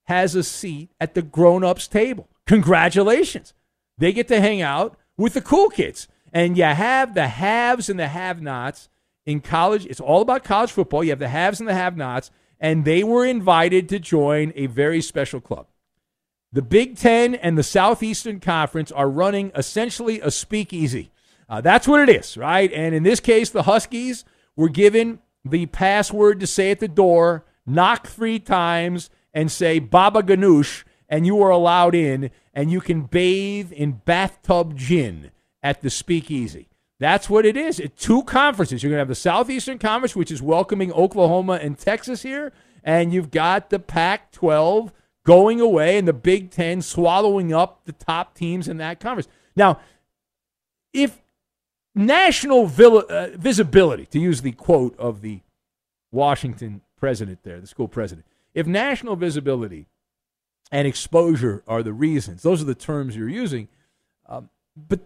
[0.07, 2.29] has a seat at the grown ups table.
[2.45, 3.55] Congratulations.
[3.99, 6.09] They get to hang out with the cool kids.
[6.33, 8.89] And you have the haves and the have nots
[9.25, 9.87] in college.
[9.87, 11.05] It's all about college football.
[11.05, 14.67] You have the haves and the have nots, and they were invited to join a
[14.67, 15.69] very special club.
[16.51, 21.13] The Big Ten and the Southeastern Conference are running essentially a speakeasy.
[21.49, 22.73] Uh, that's what it is, right?
[22.73, 24.25] And in this case, the Huskies
[24.57, 30.23] were given the password to say at the door, knock three times, and say Baba
[30.23, 35.31] Ganoush, and you are allowed in, and you can bathe in bathtub gin
[35.63, 36.69] at the speakeasy.
[37.01, 37.79] That's what it is.
[37.79, 38.83] It's two conferences.
[38.83, 43.13] You're going to have the Southeastern Conference, which is welcoming Oklahoma and Texas here, and
[43.13, 44.93] you've got the Pac 12
[45.25, 49.29] going away and the Big Ten swallowing up the top teams in that conference.
[49.55, 49.79] Now,
[50.93, 51.21] if
[51.99, 55.41] national uh, visibility, to use the quote of the
[56.11, 59.87] Washington president there, the school president, if national visibility
[60.71, 63.69] and exposure are the reasons, those are the terms you're using,
[64.29, 65.01] um, but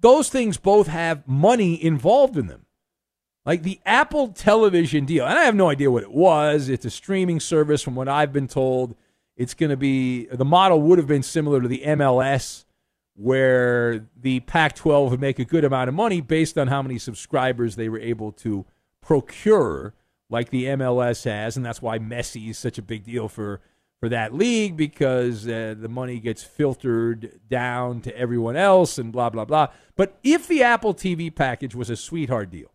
[0.00, 2.66] those things both have money involved in them.
[3.46, 6.68] Like the Apple television deal, and I have no idea what it was.
[6.68, 8.96] It's a streaming service, from what I've been told.
[9.36, 12.63] It's going to be the model would have been similar to the MLS
[13.16, 16.98] where the Pac 12 would make a good amount of money based on how many
[16.98, 18.66] subscribers they were able to
[19.00, 19.94] procure,
[20.28, 21.56] like the MLS has.
[21.56, 23.60] And that's why Messi is such a big deal for,
[24.00, 29.30] for that league because uh, the money gets filtered down to everyone else and blah,
[29.30, 29.68] blah, blah.
[29.94, 32.72] But if the Apple TV package was a sweetheart deal,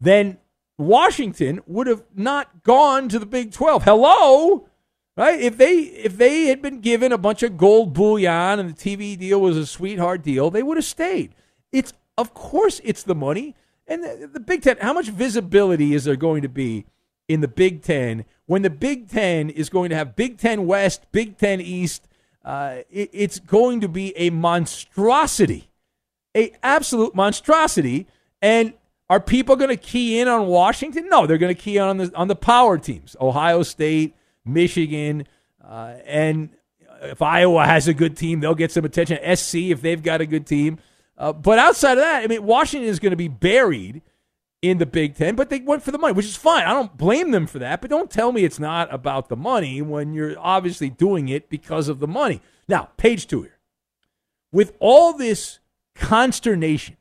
[0.00, 0.38] then
[0.78, 3.84] Washington would have not gone to the Big 12.
[3.84, 4.66] Hello?
[5.20, 5.38] Right?
[5.38, 9.18] If they if they had been given a bunch of gold bullion and the TV
[9.18, 11.34] deal was a sweetheart deal, they would have stayed.
[11.72, 13.54] It's of course it's the money
[13.86, 14.78] and the, the Big Ten.
[14.80, 16.86] How much visibility is there going to be
[17.28, 21.04] in the Big Ten when the Big Ten is going to have Big Ten West,
[21.12, 22.08] Big Ten East?
[22.42, 25.70] Uh, it, it's going to be a monstrosity,
[26.34, 28.06] a absolute monstrosity.
[28.40, 28.72] And
[29.10, 31.10] are people going to key in on Washington?
[31.10, 34.14] No, they're going to key on the on the power teams, Ohio State.
[34.44, 35.26] Michigan,
[35.62, 36.50] uh, and
[37.02, 39.18] if Iowa has a good team, they'll get some attention.
[39.36, 40.78] SC if they've got a good team.
[41.16, 44.02] Uh, but outside of that, I mean, Washington is going to be buried
[44.62, 46.64] in the Big Ten, but they went for the money, which is fine.
[46.64, 49.80] I don't blame them for that, but don't tell me it's not about the money
[49.80, 52.42] when you're obviously doing it because of the money.
[52.68, 53.58] Now, page two here.
[54.52, 55.60] With all this
[55.94, 56.96] consternation,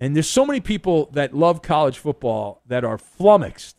[0.00, 3.76] and there's so many people that love college football that are flummoxed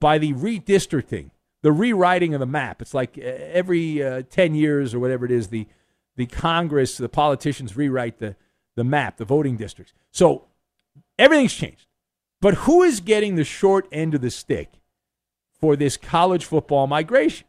[0.00, 1.30] by the redistricting
[1.62, 2.80] the rewriting of the map.
[2.80, 5.66] It's like uh, every uh, 10 years or whatever it is, the,
[6.16, 8.36] the Congress, the politicians rewrite the,
[8.76, 9.92] the map, the voting districts.
[10.10, 10.46] So
[11.18, 11.86] everything's changed.
[12.40, 14.80] But who is getting the short end of the stick
[15.52, 17.46] for this college football migration?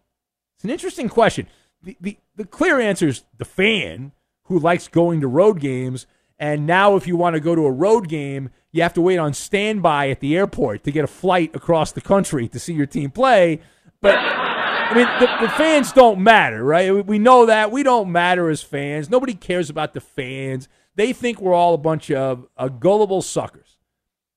[0.55, 1.47] It's an interesting question.
[1.81, 4.11] The, the, the clear answer is the fan
[4.43, 6.05] who likes going to road games.
[6.37, 9.17] And now, if you want to go to a road game, you have to wait
[9.17, 12.85] on standby at the airport to get a flight across the country to see your
[12.85, 13.61] team play
[14.01, 17.05] but I mean, the, the, fans don't matter, right?
[17.05, 17.71] We know that.
[17.71, 19.09] We don't matter as fans.
[19.09, 20.67] Nobody cares about the fans.
[20.95, 23.77] They think we're all a bunch of uh, gullible suckers.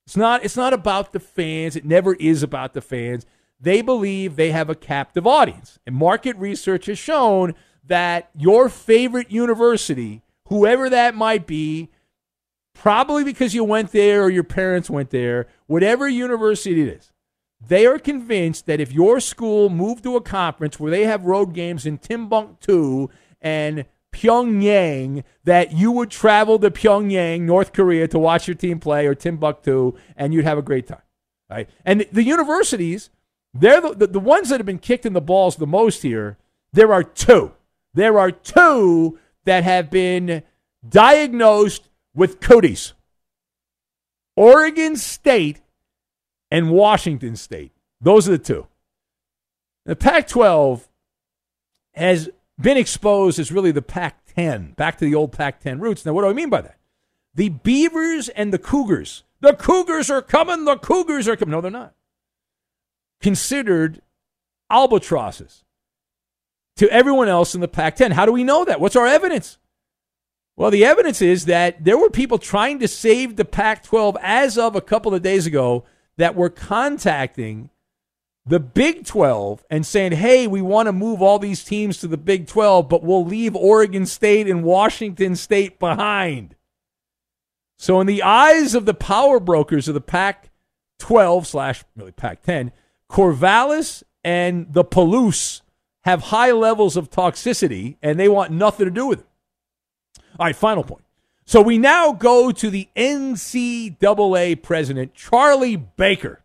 [0.07, 0.45] It's not.
[0.45, 1.77] It's not about the fans.
[1.77, 3.27] It never is about the fans.
[3.59, 7.55] They believe they have a captive audience, and market research has shown
[7.87, 11.91] that your favorite university, whoever that might be,
[12.75, 17.13] probably because you went there or your parents went there, whatever university it is,
[17.69, 21.55] they are convinced that if your school moved to a conference where they have road
[21.55, 23.09] games in Timbuktu
[23.41, 29.07] and Pyongyang, that you would travel to Pyongyang, North Korea, to watch your team play,
[29.07, 31.03] or Timbuktu, and you'd have a great time.
[31.51, 31.69] Right?
[31.85, 33.11] And the, universities,
[33.53, 36.39] they're the, the, the ones that have been kicked in the balls the most here.
[36.73, 37.53] There are two.
[37.93, 40.43] There are two that have been
[40.89, 42.95] diagnosed with cooties.
[44.37, 45.61] Oregon State
[46.55, 47.73] and Washington State.
[48.01, 48.69] Those are the two.
[49.87, 50.89] The Pac 12
[51.95, 56.07] has been exposed as really the Pac 10, back to the old Pac 10 roots.
[56.07, 56.79] Now, what do I mean by that?
[57.35, 59.25] The Beavers and the Cougars.
[59.41, 60.65] The Cougars are coming.
[60.65, 61.51] The Cougars are coming.
[61.51, 61.93] No, they're not.
[63.21, 64.01] Considered
[64.71, 65.65] albatrosses
[66.77, 68.13] to everyone else in the Pac 10.
[68.13, 68.81] How do we know that?
[68.81, 69.59] What's our evidence?
[70.55, 74.57] Well, the evidence is that there were people trying to save the Pac 12 as
[74.57, 75.85] of a couple of days ago
[76.17, 77.71] that were contacting
[78.47, 82.17] the Big 12 and saying, hey, we want to move all these teams to the
[82.17, 86.55] Big 12, but we'll leave Oregon State and Washington State behind.
[87.79, 90.51] So, in the eyes of the power brokers of the Pac
[91.01, 92.73] 12 slash really Pac 10,
[93.11, 95.63] Corvallis and the Palouse
[96.05, 99.27] have high levels of toxicity and they want nothing to do with it.
[100.39, 101.05] All right, final point.
[101.47, 106.43] So we now go to the NCAA president, Charlie Baker.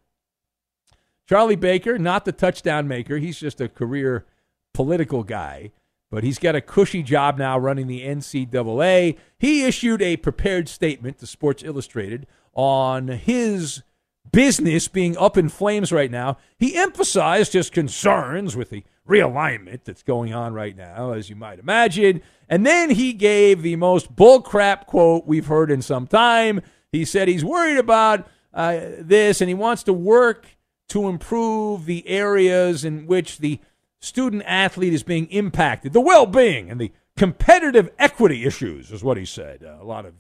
[1.28, 3.18] Charlie Baker, not the touchdown maker.
[3.18, 4.26] He's just a career
[4.74, 5.72] political guy,
[6.12, 9.18] but he's got a cushy job now running the NCAA.
[9.38, 13.84] He issued a prepared statement to Sports Illustrated on his
[14.32, 16.38] business being up in flames right now.
[16.58, 21.60] He emphasized his concerns with the realignment that's going on right now, as you might
[21.60, 22.22] imagine.
[22.48, 26.62] And then he gave the most bullcrap quote we've heard in some time.
[26.92, 30.48] He said he's worried about uh, this and he wants to work
[30.90, 33.60] to improve the areas in which the
[34.00, 39.18] student athlete is being impacted, the well being and the competitive equity issues, is what
[39.18, 39.64] he said.
[39.64, 40.14] Uh, a lot of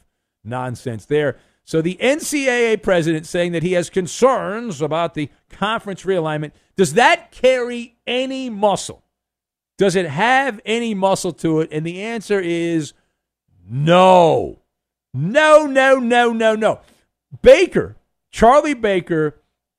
[0.43, 1.38] nonsense there.
[1.70, 6.52] So the NCAA president saying that he has concerns about the conference realignment.
[6.76, 9.04] Does that carry any muscle?
[9.78, 11.70] Does it have any muscle to it?
[11.72, 12.94] And the answer is
[13.70, 14.64] no.
[15.14, 16.80] No, no, no, no, no.
[17.44, 17.98] Baker,
[18.32, 19.36] Charlie Baker,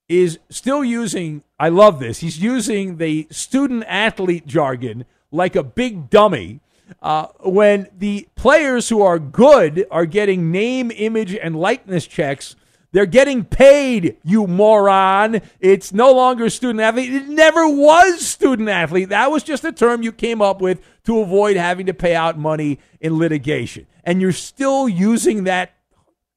[0.08, 6.08] is still using, I love this, he's using the student athlete jargon like a big
[6.08, 6.60] dummy
[7.02, 12.56] uh, when the players who are good are getting name, image, and likeness checks.
[12.92, 15.42] They're getting paid, you moron.
[15.60, 17.12] It's no longer student athlete.
[17.12, 19.10] It never was student athlete.
[19.10, 22.36] That was just a term you came up with to avoid having to pay out
[22.36, 23.86] money in litigation.
[24.02, 25.72] And you're still using that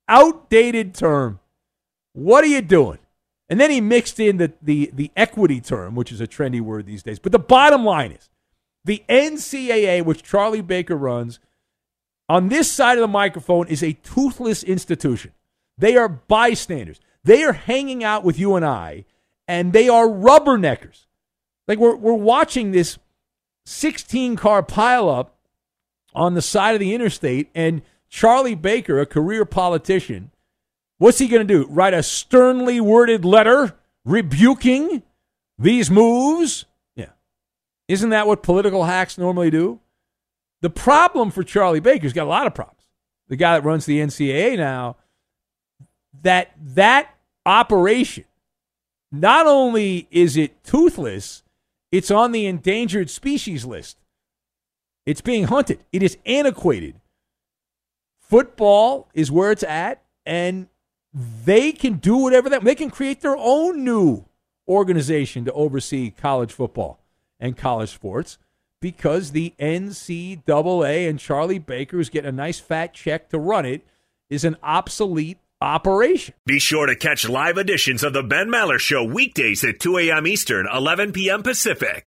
[0.08, 1.40] outdated term.
[2.14, 3.00] What are you doing?
[3.50, 6.86] And then he mixed in the, the, the equity term, which is a trendy word
[6.86, 7.20] these days.
[7.20, 8.30] But the bottom line is
[8.86, 11.40] the NCAA, which Charlie Baker runs,
[12.30, 15.32] on this side of the microphone is a toothless institution.
[15.78, 17.00] They are bystanders.
[17.24, 19.06] They are hanging out with you and I,
[19.48, 21.06] and they are rubberneckers.
[21.68, 22.98] Like we're, we're watching this
[23.66, 25.30] 16 car pileup
[26.14, 30.32] on the side of the interstate, and Charlie Baker, a career politician,
[30.98, 31.68] what's he going to do?
[31.70, 35.04] Write a sternly worded letter rebuking
[35.58, 36.66] these moves?
[37.88, 39.80] Isn't that what political hacks normally do?
[40.62, 42.88] The problem for Charlie Baker's got a lot of problems.
[43.28, 44.96] The guy that runs the NCAA now,
[46.22, 47.16] that that
[47.46, 48.26] operation,
[49.12, 51.44] not only is it toothless,
[51.92, 53.98] it's on the endangered species list.
[55.06, 55.84] It's being hunted.
[55.92, 56.96] It is antiquated.
[58.22, 60.68] Football is where it's at, and
[61.14, 64.24] they can do whatever that they can create their own new
[64.68, 67.03] organization to oversee college football
[67.44, 68.40] and college sports
[68.80, 73.86] because the NCAA and Charlie Baker, who's getting a nice fat check to run it,
[74.30, 76.34] is an obsolete operation.
[76.46, 80.26] Be sure to catch live editions of the Ben Maller Show weekdays at 2 a.m.
[80.26, 81.44] Eastern, 11 p.m.
[81.44, 82.06] Pacific.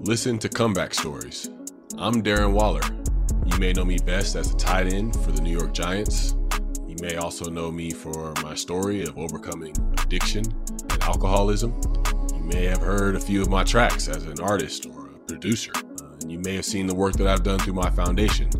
[0.00, 1.50] Listen to comeback stories.
[1.98, 2.82] I'm Darren Waller.
[3.46, 6.34] You may know me best as a tight end for the New York Giants.
[6.86, 10.44] You may also know me for my story of overcoming addiction
[10.85, 11.72] and alcoholism.
[12.34, 15.72] You may have heard a few of my tracks as an artist or a producer.
[15.74, 18.50] Uh, and you may have seen the work that I've done through my foundation.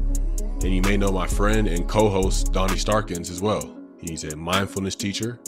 [0.62, 3.76] And you may know my friend and co host, Donnie Starkins, as well.
[4.00, 5.40] He's a mindfulness teacher,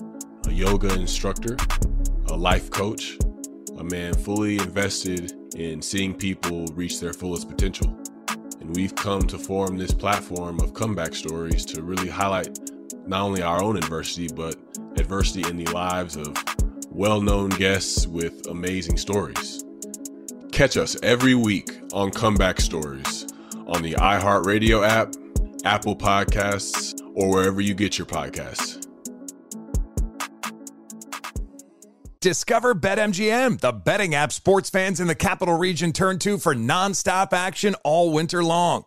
[0.46, 1.56] a yoga instructor,
[2.26, 3.16] a life coach,
[3.78, 7.96] a man fully invested in seeing people reach their fullest potential.
[8.60, 12.58] And we've come to form this platform of comeback stories to really highlight
[13.06, 14.56] not only our own adversity, but
[14.96, 16.34] adversity in the lives of
[16.98, 19.64] well known guests with amazing stories.
[20.50, 23.24] Catch us every week on Comeback Stories
[23.68, 25.14] on the iHeartRadio app,
[25.64, 28.84] Apple Podcasts, or wherever you get your podcasts.
[32.18, 37.32] Discover BetMGM, the betting app sports fans in the capital region turn to for nonstop
[37.32, 38.86] action all winter long.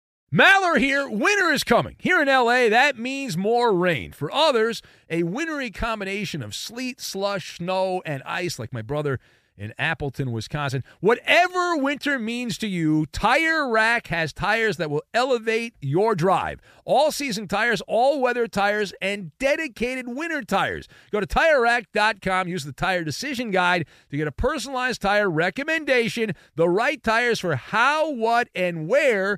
[0.33, 1.09] Maller here.
[1.09, 1.97] Winter is coming.
[1.99, 4.13] Here in LA, that means more rain.
[4.13, 9.19] For others, a wintry combination of sleet, slush, snow, and ice, like my brother
[9.57, 10.85] in Appleton, Wisconsin.
[11.01, 16.61] Whatever winter means to you, Tire Rack has tires that will elevate your drive.
[16.85, 20.87] All season tires, all weather tires, and dedicated winter tires.
[21.11, 26.69] Go to tirerack.com, use the tire decision guide to get a personalized tire recommendation, the
[26.69, 29.37] right tires for how, what, and where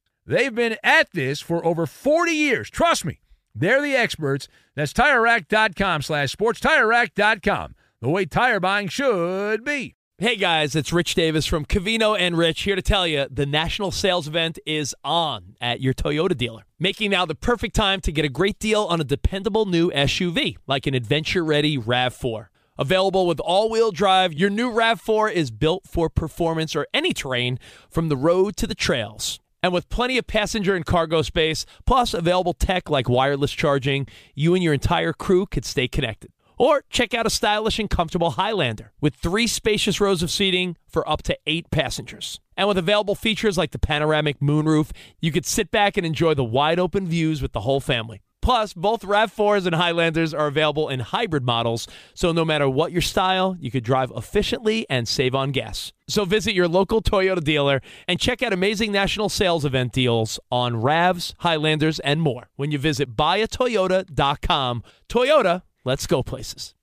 [0.25, 2.69] They've been at this for over 40 years.
[2.69, 3.19] Trust me,
[3.55, 4.47] they're the experts.
[4.75, 6.59] That's TireRack.com slash sports.
[6.59, 9.95] TireRack.com, the way tire buying should be.
[10.19, 13.89] Hey guys, it's Rich Davis from Covino and Rich here to tell you the national
[13.89, 18.23] sales event is on at your Toyota dealer, making now the perfect time to get
[18.23, 22.49] a great deal on a dependable new SUV like an adventure ready RAV4.
[22.77, 27.57] Available with all wheel drive, your new RAV4 is built for performance or any terrain
[27.89, 29.39] from the road to the trails.
[29.63, 34.55] And with plenty of passenger and cargo space, plus available tech like wireless charging, you
[34.55, 36.31] and your entire crew could stay connected.
[36.57, 41.07] Or check out a stylish and comfortable Highlander with three spacious rows of seating for
[41.09, 42.39] up to eight passengers.
[42.55, 46.43] And with available features like the panoramic moonroof, you could sit back and enjoy the
[46.43, 48.21] wide open views with the whole family.
[48.41, 53.01] Plus, both RAV4s and Highlanders are available in hybrid models, so no matter what your
[53.01, 55.93] style, you could drive efficiently and save on gas.
[56.07, 60.81] So visit your local Toyota dealer and check out amazing national sales event deals on
[60.81, 64.83] RAVs, Highlanders, and more when you visit buyatoyota.com.
[65.07, 66.73] Toyota, let's go places.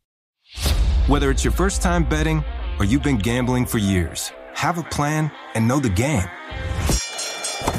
[1.09, 2.44] Whether it's your first time betting
[2.78, 6.28] or you've been gambling for years, have a plan and know the game.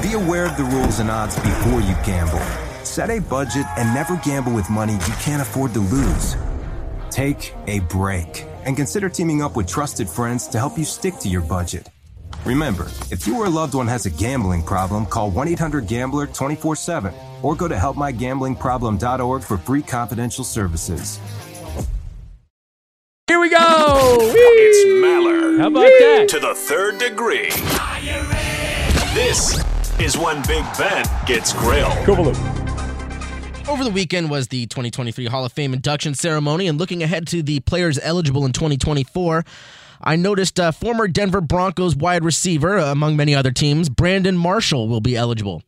[0.01, 2.68] Be aware of the rules and odds before you gamble.
[2.99, 6.35] Set a budget and never gamble with money you can't afford to lose.
[7.09, 11.29] Take a break and consider teaming up with trusted friends to help you stick to
[11.29, 11.87] your budget.
[12.43, 16.27] Remember, if you or a loved one has a gambling problem, call 1 800 Gambler
[16.27, 21.21] 24 7 or go to helpmygamblingproblem.org for free confidential services.
[23.27, 24.17] Here we go.
[24.19, 25.57] It's Maller.
[25.57, 26.27] How about that?
[26.31, 27.49] To the third degree.
[29.13, 29.63] This
[30.01, 32.58] is when Big Ben gets grilled.
[33.67, 37.43] Over the weekend was the 2023 Hall of Fame induction ceremony, and looking ahead to
[37.43, 39.45] the players eligible in 2024,
[40.01, 44.87] I noticed uh, former Denver Broncos wide receiver, uh, among many other teams, Brandon Marshall
[44.87, 45.61] will be eligible.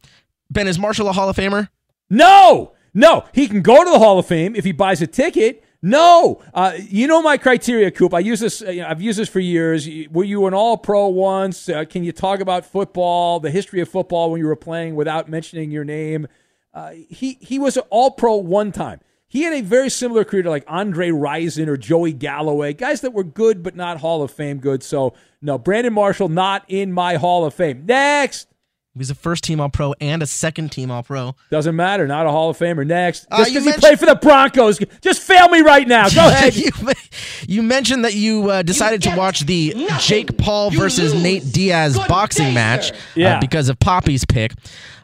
[0.50, 1.70] Ben, is Marshall a Hall of Famer?
[2.10, 3.26] No, no.
[3.34, 5.64] He can go to the Hall of Fame if he buys a ticket.
[5.84, 8.14] No, uh, you know my criteria, Coop.
[8.14, 8.62] I use this.
[8.62, 9.89] Uh, you know, I've used this for years.
[10.12, 11.70] Were you an All-Pro once?
[11.70, 15.28] Uh, can you talk about football, the history of football when you were playing without
[15.28, 16.28] mentioning your name?
[16.74, 18.99] Uh, he he was an All-Pro one time.
[19.28, 23.13] He had a very similar career to like Andre Rison or Joey Galloway, guys that
[23.13, 24.84] were good but not Hall of Fame good.
[24.84, 27.86] So no, Brandon Marshall not in my Hall of Fame.
[27.86, 28.47] Next.
[28.93, 31.34] He was a first team All Pro and a second team All Pro.
[31.49, 32.07] Doesn't matter.
[32.07, 32.86] Not a Hall of Famer.
[32.86, 33.26] Next.
[33.32, 34.80] Uh, Just you because he mentioned- played for the Broncos.
[34.99, 36.09] Just fail me right now.
[36.09, 36.55] Go ahead.
[36.57, 36.72] you,
[37.47, 42.53] you mentioned that you uh, decided to watch the Jake Paul versus Nate Diaz boxing
[42.53, 44.51] match uh, because of Poppy's pick.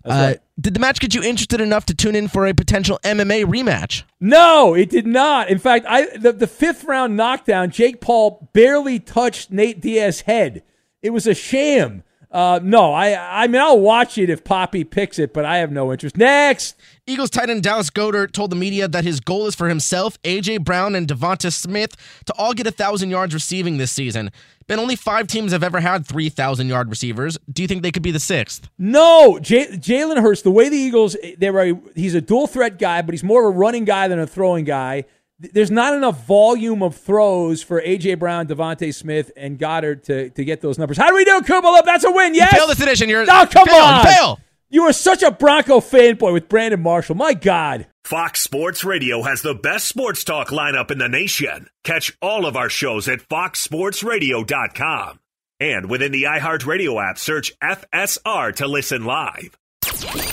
[0.10, 3.46] Uh, Did the match get you interested enough to tune in for a potential MMA
[3.46, 4.04] rematch?
[4.20, 5.50] No, it did not.
[5.50, 10.64] In fact, I the, the fifth round knockdown, Jake Paul barely touched Nate Diaz's head.
[11.02, 12.04] It was a sham.
[12.32, 15.72] Uh, no, I I mean I'll watch it if Poppy picks it, but I have
[15.72, 16.18] no interest.
[16.18, 16.76] Next.
[17.10, 20.66] Eagles tight end Dallas Goedert told the media that his goal is for himself, AJ
[20.66, 21.96] Brown, and Devonta Smith
[22.26, 24.30] to all get a thousand yards receiving this season.
[24.68, 27.38] Ben, only five teams have ever had three thousand yard receivers.
[27.50, 28.68] Do you think they could be the sixth?
[28.78, 30.42] No, J- Jalen Hurts.
[30.42, 33.56] The way the Eagles, they were, he's a dual threat guy, but he's more of
[33.56, 35.06] a running guy than a throwing guy.
[35.40, 40.44] there's not enough volume of throws for AJ Brown, DeVonta Smith, and Goedert to, to
[40.44, 40.98] get those numbers.
[40.98, 41.86] How do we do, Kubala?
[41.86, 42.36] That's a win.
[42.36, 42.52] Yes.
[42.52, 43.08] You failed this edition.
[43.08, 44.06] You're oh, come fail, on.
[44.06, 44.40] Fail.
[44.70, 47.16] You are such a Bronco fanboy with Brandon Marshall.
[47.16, 47.88] My God.
[48.04, 51.70] Fox Sports Radio has the best sports talk lineup in the nation.
[51.86, 55.20] Catch all of our shows at foxsportsradio.com.
[55.62, 59.58] And within the iHeartRadio app, search FSR to listen live.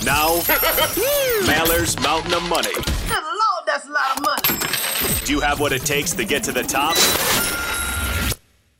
[0.05, 0.35] Now,
[1.47, 2.75] Maller's Mountain of Money.
[2.75, 4.59] Good Lord, that's a lot of money.
[5.25, 6.97] Do you have what it takes to get to the top?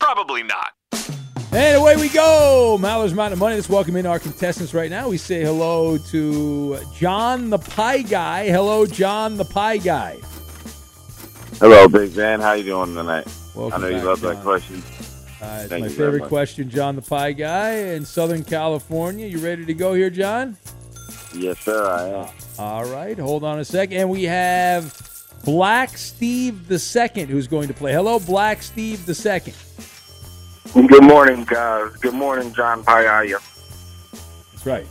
[0.01, 0.73] Probably not.
[1.57, 2.77] And away we go.
[2.81, 3.55] Maller's Mountain of Money.
[3.55, 5.09] Let's welcome in our contestants right now.
[5.09, 8.49] We say hello to John the Pie Guy.
[8.49, 10.19] Hello, John the Pie Guy.
[11.61, 12.41] Hello, Big Ben.
[12.41, 13.29] How you doing tonight?
[13.55, 14.35] Welcome I know you love John.
[14.35, 14.83] that question.
[15.41, 19.29] Uh, it's Thank my favorite question, John the Pie Guy in Southern California.
[19.29, 20.57] You ready to go here, John?
[21.37, 21.87] Yes, sir.
[21.87, 22.35] I am.
[22.59, 23.17] All right.
[23.17, 23.93] Hold on a sec.
[23.93, 24.93] And we have
[25.45, 27.93] Black Steve the Second who's going to play.
[27.93, 29.55] Hello, Black Steve the Second.
[30.75, 31.93] Good morning, guys.
[32.01, 33.41] Good morning, John Payaya.
[34.51, 34.87] That's right.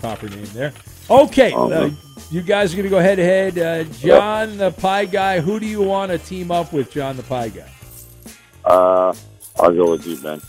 [0.00, 0.72] Proper name there.
[1.08, 1.52] Okay.
[1.52, 1.90] Uh,
[2.32, 3.58] you guys are going to go head to head.
[3.58, 7.22] Uh, John the Pie Guy, who do you want to team up with, John the
[7.22, 7.70] Pie Guy?
[8.64, 9.14] Uh,
[9.60, 10.40] I'll go with you, Ben.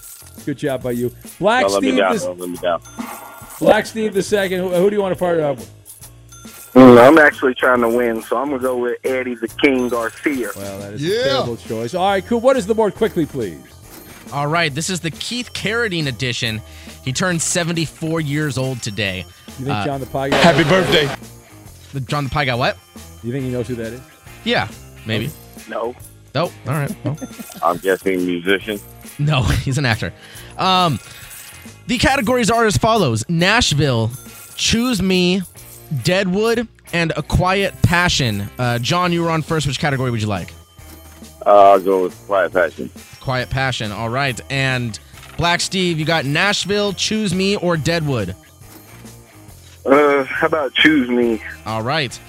[0.45, 1.13] Good job by you.
[1.37, 2.15] Black Don't let me Steve down.
[2.15, 2.81] the, Don't let me down.
[3.59, 4.61] Black Steve the Second.
[4.61, 6.71] Who, who do you want to partner up with?
[6.73, 9.89] Mm, I'm actually trying to win, so I'm going to go with Eddie the King
[9.89, 10.49] Garcia.
[10.55, 11.93] Well, that is a terrible choice.
[11.93, 12.39] All right, cool.
[12.39, 13.61] What is the board quickly, please?
[14.31, 16.61] All right, this is the Keith Carradine edition.
[17.03, 19.25] He turned 74 years old today.
[19.59, 20.37] You think Uh, John the Pie Guy?
[20.37, 21.13] Happy birthday.
[21.93, 22.77] The John the Pie Guy, what?
[23.23, 24.01] You think he knows who that is?
[24.45, 24.67] Yeah,
[25.05, 25.29] maybe.
[25.69, 25.93] No.
[26.33, 26.95] Oh, all right.
[27.03, 27.17] Well,
[27.63, 28.79] I'm guessing musician.
[29.19, 30.13] no, he's an actor.
[30.57, 30.99] Um,
[31.87, 34.11] the categories are as follows Nashville,
[34.55, 35.41] Choose Me,
[36.03, 38.49] Deadwood, and A Quiet Passion.
[38.57, 39.67] Uh, John, you were on first.
[39.67, 40.53] Which category would you like?
[41.45, 42.89] Uh, I'll go with Quiet Passion.
[43.21, 43.91] Quiet Passion.
[43.91, 44.39] All right.
[44.49, 44.99] And
[45.37, 48.35] Black Steve, you got Nashville, Choose Me, or Deadwood?
[49.85, 51.41] Uh, how about Choose Me?
[51.65, 52.19] All right.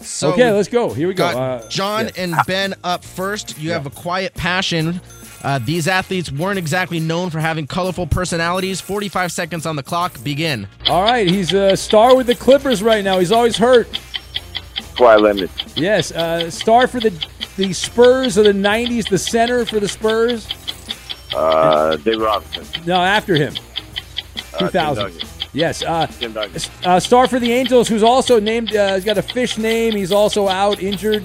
[0.00, 0.92] So okay, let's go.
[0.92, 1.26] Here we go.
[1.26, 2.18] Uh, John yes.
[2.18, 3.58] and Ben up first.
[3.58, 5.00] You have a quiet passion.
[5.44, 8.80] Uh, these athletes weren't exactly known for having colorful personalities.
[8.80, 10.22] 45 seconds on the clock.
[10.22, 10.68] Begin.
[10.86, 13.18] All right, he's a star with the Clippers right now.
[13.18, 13.88] He's always hurt.
[14.96, 15.50] Kawhi Leonard.
[15.76, 17.10] Yes, uh, star for the
[17.56, 19.08] the Spurs of the '90s.
[19.08, 20.48] The center for the Spurs.
[21.34, 22.66] Uh, David Robinson.
[22.86, 23.54] No, after him.
[24.54, 25.04] Uh, 2000.
[25.04, 25.28] Duncan.
[25.54, 25.82] Yes.
[25.82, 26.06] Uh,
[26.84, 28.74] uh, star for the Angels, who's also named.
[28.74, 29.94] Uh, he's got a fish name.
[29.94, 31.24] He's also out injured.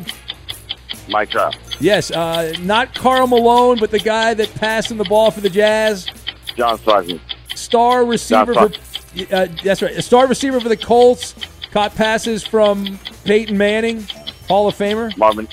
[1.09, 1.57] Mike Trout.
[1.80, 2.11] Yes.
[2.11, 6.07] Uh, not Karl Malone, but the guy that passed him the ball for the Jazz.
[6.55, 7.22] John Stockton.
[7.55, 8.72] Star receiver for.
[9.32, 9.95] Uh, that's right.
[9.95, 11.34] A star receiver for the Colts.
[11.78, 14.01] Caught passes from Peyton Manning,
[14.47, 15.15] Hall of Famer.
[15.15, 15.47] Marvin.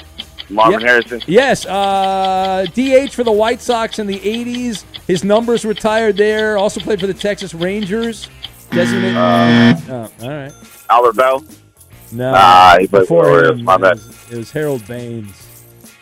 [0.49, 0.89] Marvin Yep.
[0.89, 1.23] Harrison.
[1.27, 4.85] Yes, uh, DH for the White Sox in the 80s.
[5.07, 6.57] His numbers retired there.
[6.57, 8.31] Also played for the Texas Rangers.
[8.71, 9.19] Designated.
[9.19, 10.53] Uh, oh, all right.
[10.89, 11.45] Albert Belle.
[12.11, 12.33] No.
[12.33, 13.59] Nah, he played before for the Orioles.
[13.59, 13.97] him, My it bad.
[13.97, 15.49] was, it was Harold Baines.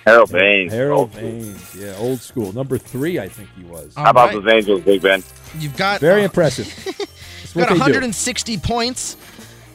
[0.07, 0.73] Harold Baines.
[0.73, 1.31] Harold Old school.
[1.31, 1.75] Baines.
[1.77, 2.53] Yeah, old school.
[2.53, 3.93] Number three, I think he was.
[3.97, 5.25] How about those Angels, Big Ben?
[5.59, 6.69] You've got Very uh, impressive.
[7.55, 7.81] That's got they do.
[7.81, 9.17] 160 points.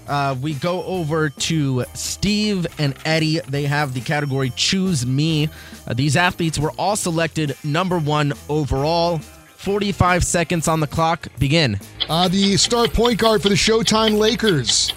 [0.08, 3.40] Uh, we go over to Steve and Eddie.
[3.40, 5.50] They have the category Choose Me.
[5.88, 9.20] Uh, these athletes were all selected number one overall.
[9.20, 11.28] 45 seconds on the clock.
[11.40, 11.80] Begin.
[12.08, 14.94] Uh, the star point guard for the Showtime Lakers.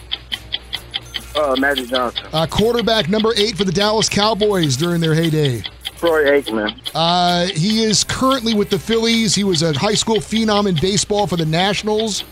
[1.35, 2.27] Uh, Magic Johnson.
[2.33, 5.63] Uh, quarterback number eight for the Dallas Cowboys during their heyday.
[5.97, 6.91] Troy Aikman.
[6.95, 9.35] Uh, he is currently with the Phillies.
[9.35, 12.25] He was a high school phenom in baseball for the Nationals.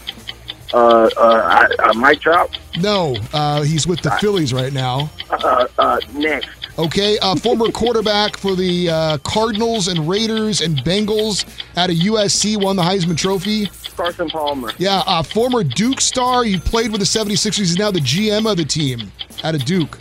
[0.73, 2.59] Uh, uh, uh, Mike Trout.
[2.79, 5.11] No, uh, he's with the Phillies right now.
[5.31, 6.49] Uh, uh, next.
[6.79, 11.45] Okay, uh, former quarterback for the uh, Cardinals and Raiders and Bengals
[11.77, 13.69] out of USC, won the Heisman Trophy.
[13.97, 14.73] Carson Palmer.
[14.79, 16.45] Yeah, uh, former Duke star.
[16.45, 17.57] He played with the 76ers.
[17.57, 19.11] He's now the GM of the team
[19.43, 19.99] out of Duke.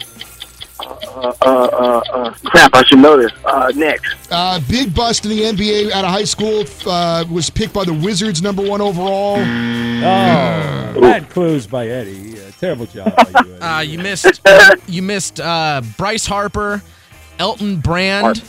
[0.79, 3.31] Uh, uh, uh, uh, crap, I should know this.
[3.45, 4.15] Uh, next.
[4.31, 6.63] Uh, big bust in the NBA out of high school.
[6.85, 9.37] Uh, was picked by the Wizards, number one overall.
[9.37, 9.41] Oh,
[11.01, 12.39] bad clues by Eddie.
[12.39, 13.57] Uh, terrible job by you, Eddie.
[13.61, 14.39] Uh, you missed.
[14.87, 16.81] you missed uh, Bryce Harper,
[17.39, 18.43] Elton Brand,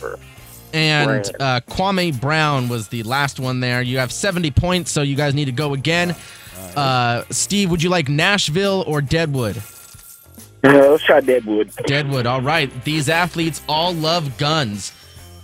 [0.73, 3.81] and uh, Kwame Brown was the last one there.
[3.81, 6.15] You have 70 points, so you guys need to go again.
[6.75, 9.61] Uh, Steve, would you like Nashville or Deadwood?
[10.63, 11.71] Uh, let's try Deadwood.
[11.85, 12.25] Deadwood.
[12.25, 12.69] All right.
[12.83, 14.91] These athletes all love guns.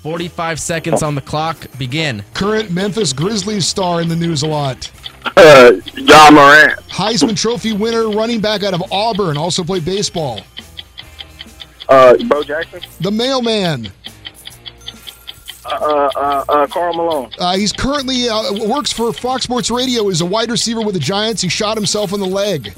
[0.03, 1.68] 45 seconds on the clock.
[1.80, 2.24] Begin.
[2.34, 4.91] Current Memphis Grizzlies star in the news a lot.
[5.36, 6.80] Uh, Ja Morant.
[6.89, 10.41] Heisman Trophy winner, running back out of Auburn, also played baseball.
[11.89, 12.82] Uh, uh, Bo Jackson.
[13.01, 13.91] The mailman.
[15.66, 17.32] Uh, uh, uh, uh, Karl Malone.
[17.39, 20.09] Uh, he's currently uh, works for Fox Sports Radio.
[20.09, 21.41] Is a wide receiver with the Giants.
[21.41, 22.74] He shot himself in the leg.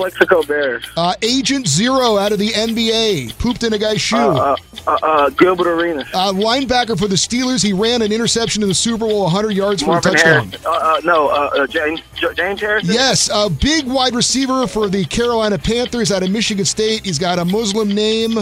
[0.00, 0.84] Plaxico Burress.
[0.96, 4.16] Uh, Agent Zero out of the NBA pooped in a guy's shoe.
[4.16, 6.08] Uh, uh, uh, Gilbert Arenas.
[6.14, 7.62] Uh, linebacker for the Steelers.
[7.62, 10.52] He ran an interception in the Super Bowl, 100 yards for a touchdown.
[10.64, 12.00] Uh, uh, no, uh, uh, James
[12.34, 12.94] James Harrison.
[12.94, 17.04] Yes, a big wide receiver for the Carolina Panthers out of Michigan State.
[17.04, 18.38] He's got a Muslim name.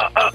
[0.00, 0.30] Uh,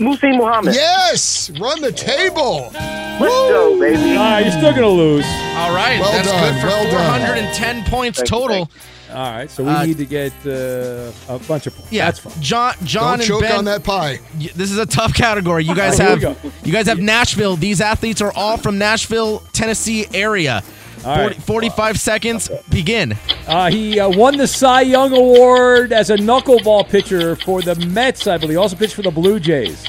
[0.00, 0.74] Muhsin Muhammad.
[0.74, 2.70] Yes, run the table.
[2.72, 4.16] Let's go, baby.
[4.18, 5.24] Ah, you're still gonna lose.
[5.24, 7.20] All right, Well that's done, good for well done.
[7.20, 8.70] 410 points Thank you, total.
[9.12, 11.92] All right, so we Uh, need to get uh, a bunch of points.
[11.92, 12.32] Yeah, That's fine.
[12.40, 13.56] John, John, Don't and choke Ben.
[13.58, 14.20] on that pie.
[14.38, 15.64] y- This is a tough category.
[15.64, 17.56] You guys Here have you guys have Nashville.
[17.56, 20.62] These athletes are all from Nashville, Tennessee area.
[21.04, 21.42] All 40, right.
[21.42, 22.48] 45 seconds.
[22.70, 23.16] Begin.
[23.48, 28.26] Uh, he uh, won the Cy Young Award as a knuckleball pitcher for the Mets,
[28.28, 28.58] I believe.
[28.58, 29.84] Also pitched for the Blue Jays.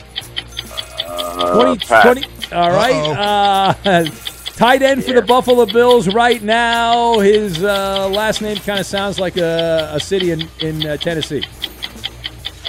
[1.05, 4.11] Uh, 20, 20 all right.
[4.55, 7.19] Tight end for the Buffalo Bills right now.
[7.19, 11.43] His uh, last name kind of sounds like a, a city in, in uh, Tennessee.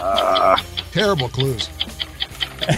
[0.00, 0.56] Uh,
[0.92, 1.68] Terrible clues.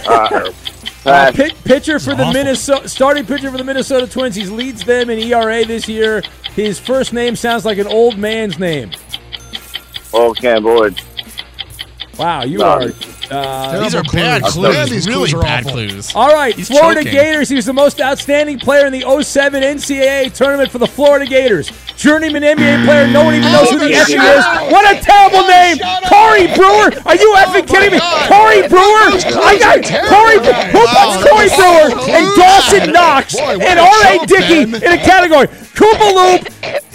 [0.09, 0.51] uh,
[1.07, 2.33] Uh, pit, pitcher for the awful.
[2.33, 4.35] Minnesota starting pitcher for the Minnesota Twins.
[4.35, 6.21] He leads them in ERA this year.
[6.57, 8.91] His first name sounds like an old man's name.
[10.13, 11.01] Oh, Cam Boyd.
[12.19, 12.65] Wow, you No.
[12.65, 12.89] are.
[13.31, 14.53] Uh, These are Terrible bad clues.
[14.55, 14.75] clues.
[14.77, 15.73] Man, these really clues are bad awful.
[15.73, 16.15] clues.
[16.15, 17.13] all right, He's Florida choking.
[17.13, 17.49] Gators.
[17.49, 21.71] He was the most outstanding player in the 07 NCAA tournament for the Florida Gators.
[21.97, 23.09] Journeyman NBA player.
[23.09, 24.45] No one even knows who the Oh, F he is.
[24.71, 26.11] What a terrible Oh, name, shut up.
[26.13, 26.93] Corey Brewer.
[27.09, 27.99] Are you effing kidding me?
[27.99, 28.29] God.
[28.29, 29.11] Corey Brewer.
[29.11, 29.81] Those clues I got.
[30.07, 30.37] Corey.
[30.71, 32.15] Who Wow, puts Corey Brewer clues.
[32.15, 34.27] and Dawson Knox Boy, and a R.A.
[34.27, 35.47] Dickey in a category?
[35.75, 36.43] Koopa Loop.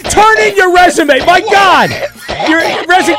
[0.08, 1.18] Turn in your resume.
[1.26, 1.90] My God,
[2.48, 3.18] your resume.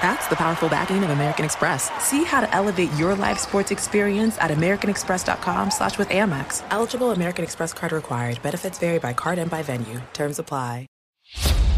[0.00, 1.90] That's the powerful backing of American Express.
[2.02, 6.62] See how to elevate your live sports experience at americanexpress.com slash with Amex.
[6.70, 8.40] Eligible American Express card required.
[8.42, 10.00] Benefits vary by card and by venue.
[10.14, 10.86] Terms apply.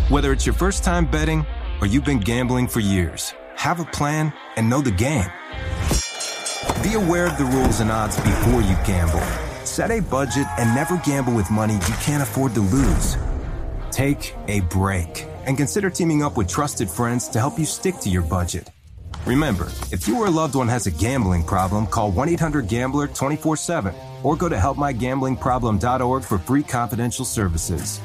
[0.08, 1.44] Whether it's your first time betting
[1.80, 5.30] or you've been gambling for years, have a plan and know the game.
[6.82, 9.20] Be aware of the rules and odds before you gamble.
[9.64, 13.16] Set a budget and never gamble with money you can't afford to lose.
[13.90, 18.08] Take a break and consider teaming up with trusted friends to help you stick to
[18.08, 18.68] your budget.
[19.26, 23.06] Remember, if you or a loved one has a gambling problem, call 1 800 Gambler
[23.06, 28.00] 24 7 or go to helpmygamblingproblem.org for free confidential services.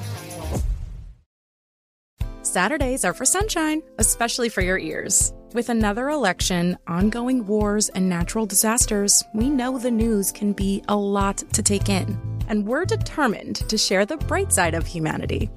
[2.43, 5.33] Saturdays are for sunshine, especially for your ears.
[5.53, 10.95] With another election, ongoing wars, and natural disasters, we know the news can be a
[10.95, 12.17] lot to take in.
[12.47, 15.49] And we're determined to share the bright side of humanity.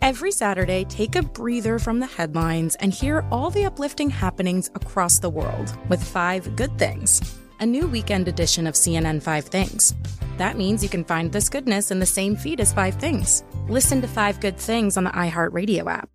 [0.00, 5.18] Every Saturday, take a breather from the headlines and hear all the uplifting happenings across
[5.18, 9.94] the world with Five Good Things, a new weekend edition of CNN Five Things.
[10.36, 13.42] That means you can find this goodness in the same feed as Five Things.
[13.68, 16.08] Listen to Five Good Things on the iHeartRadio app,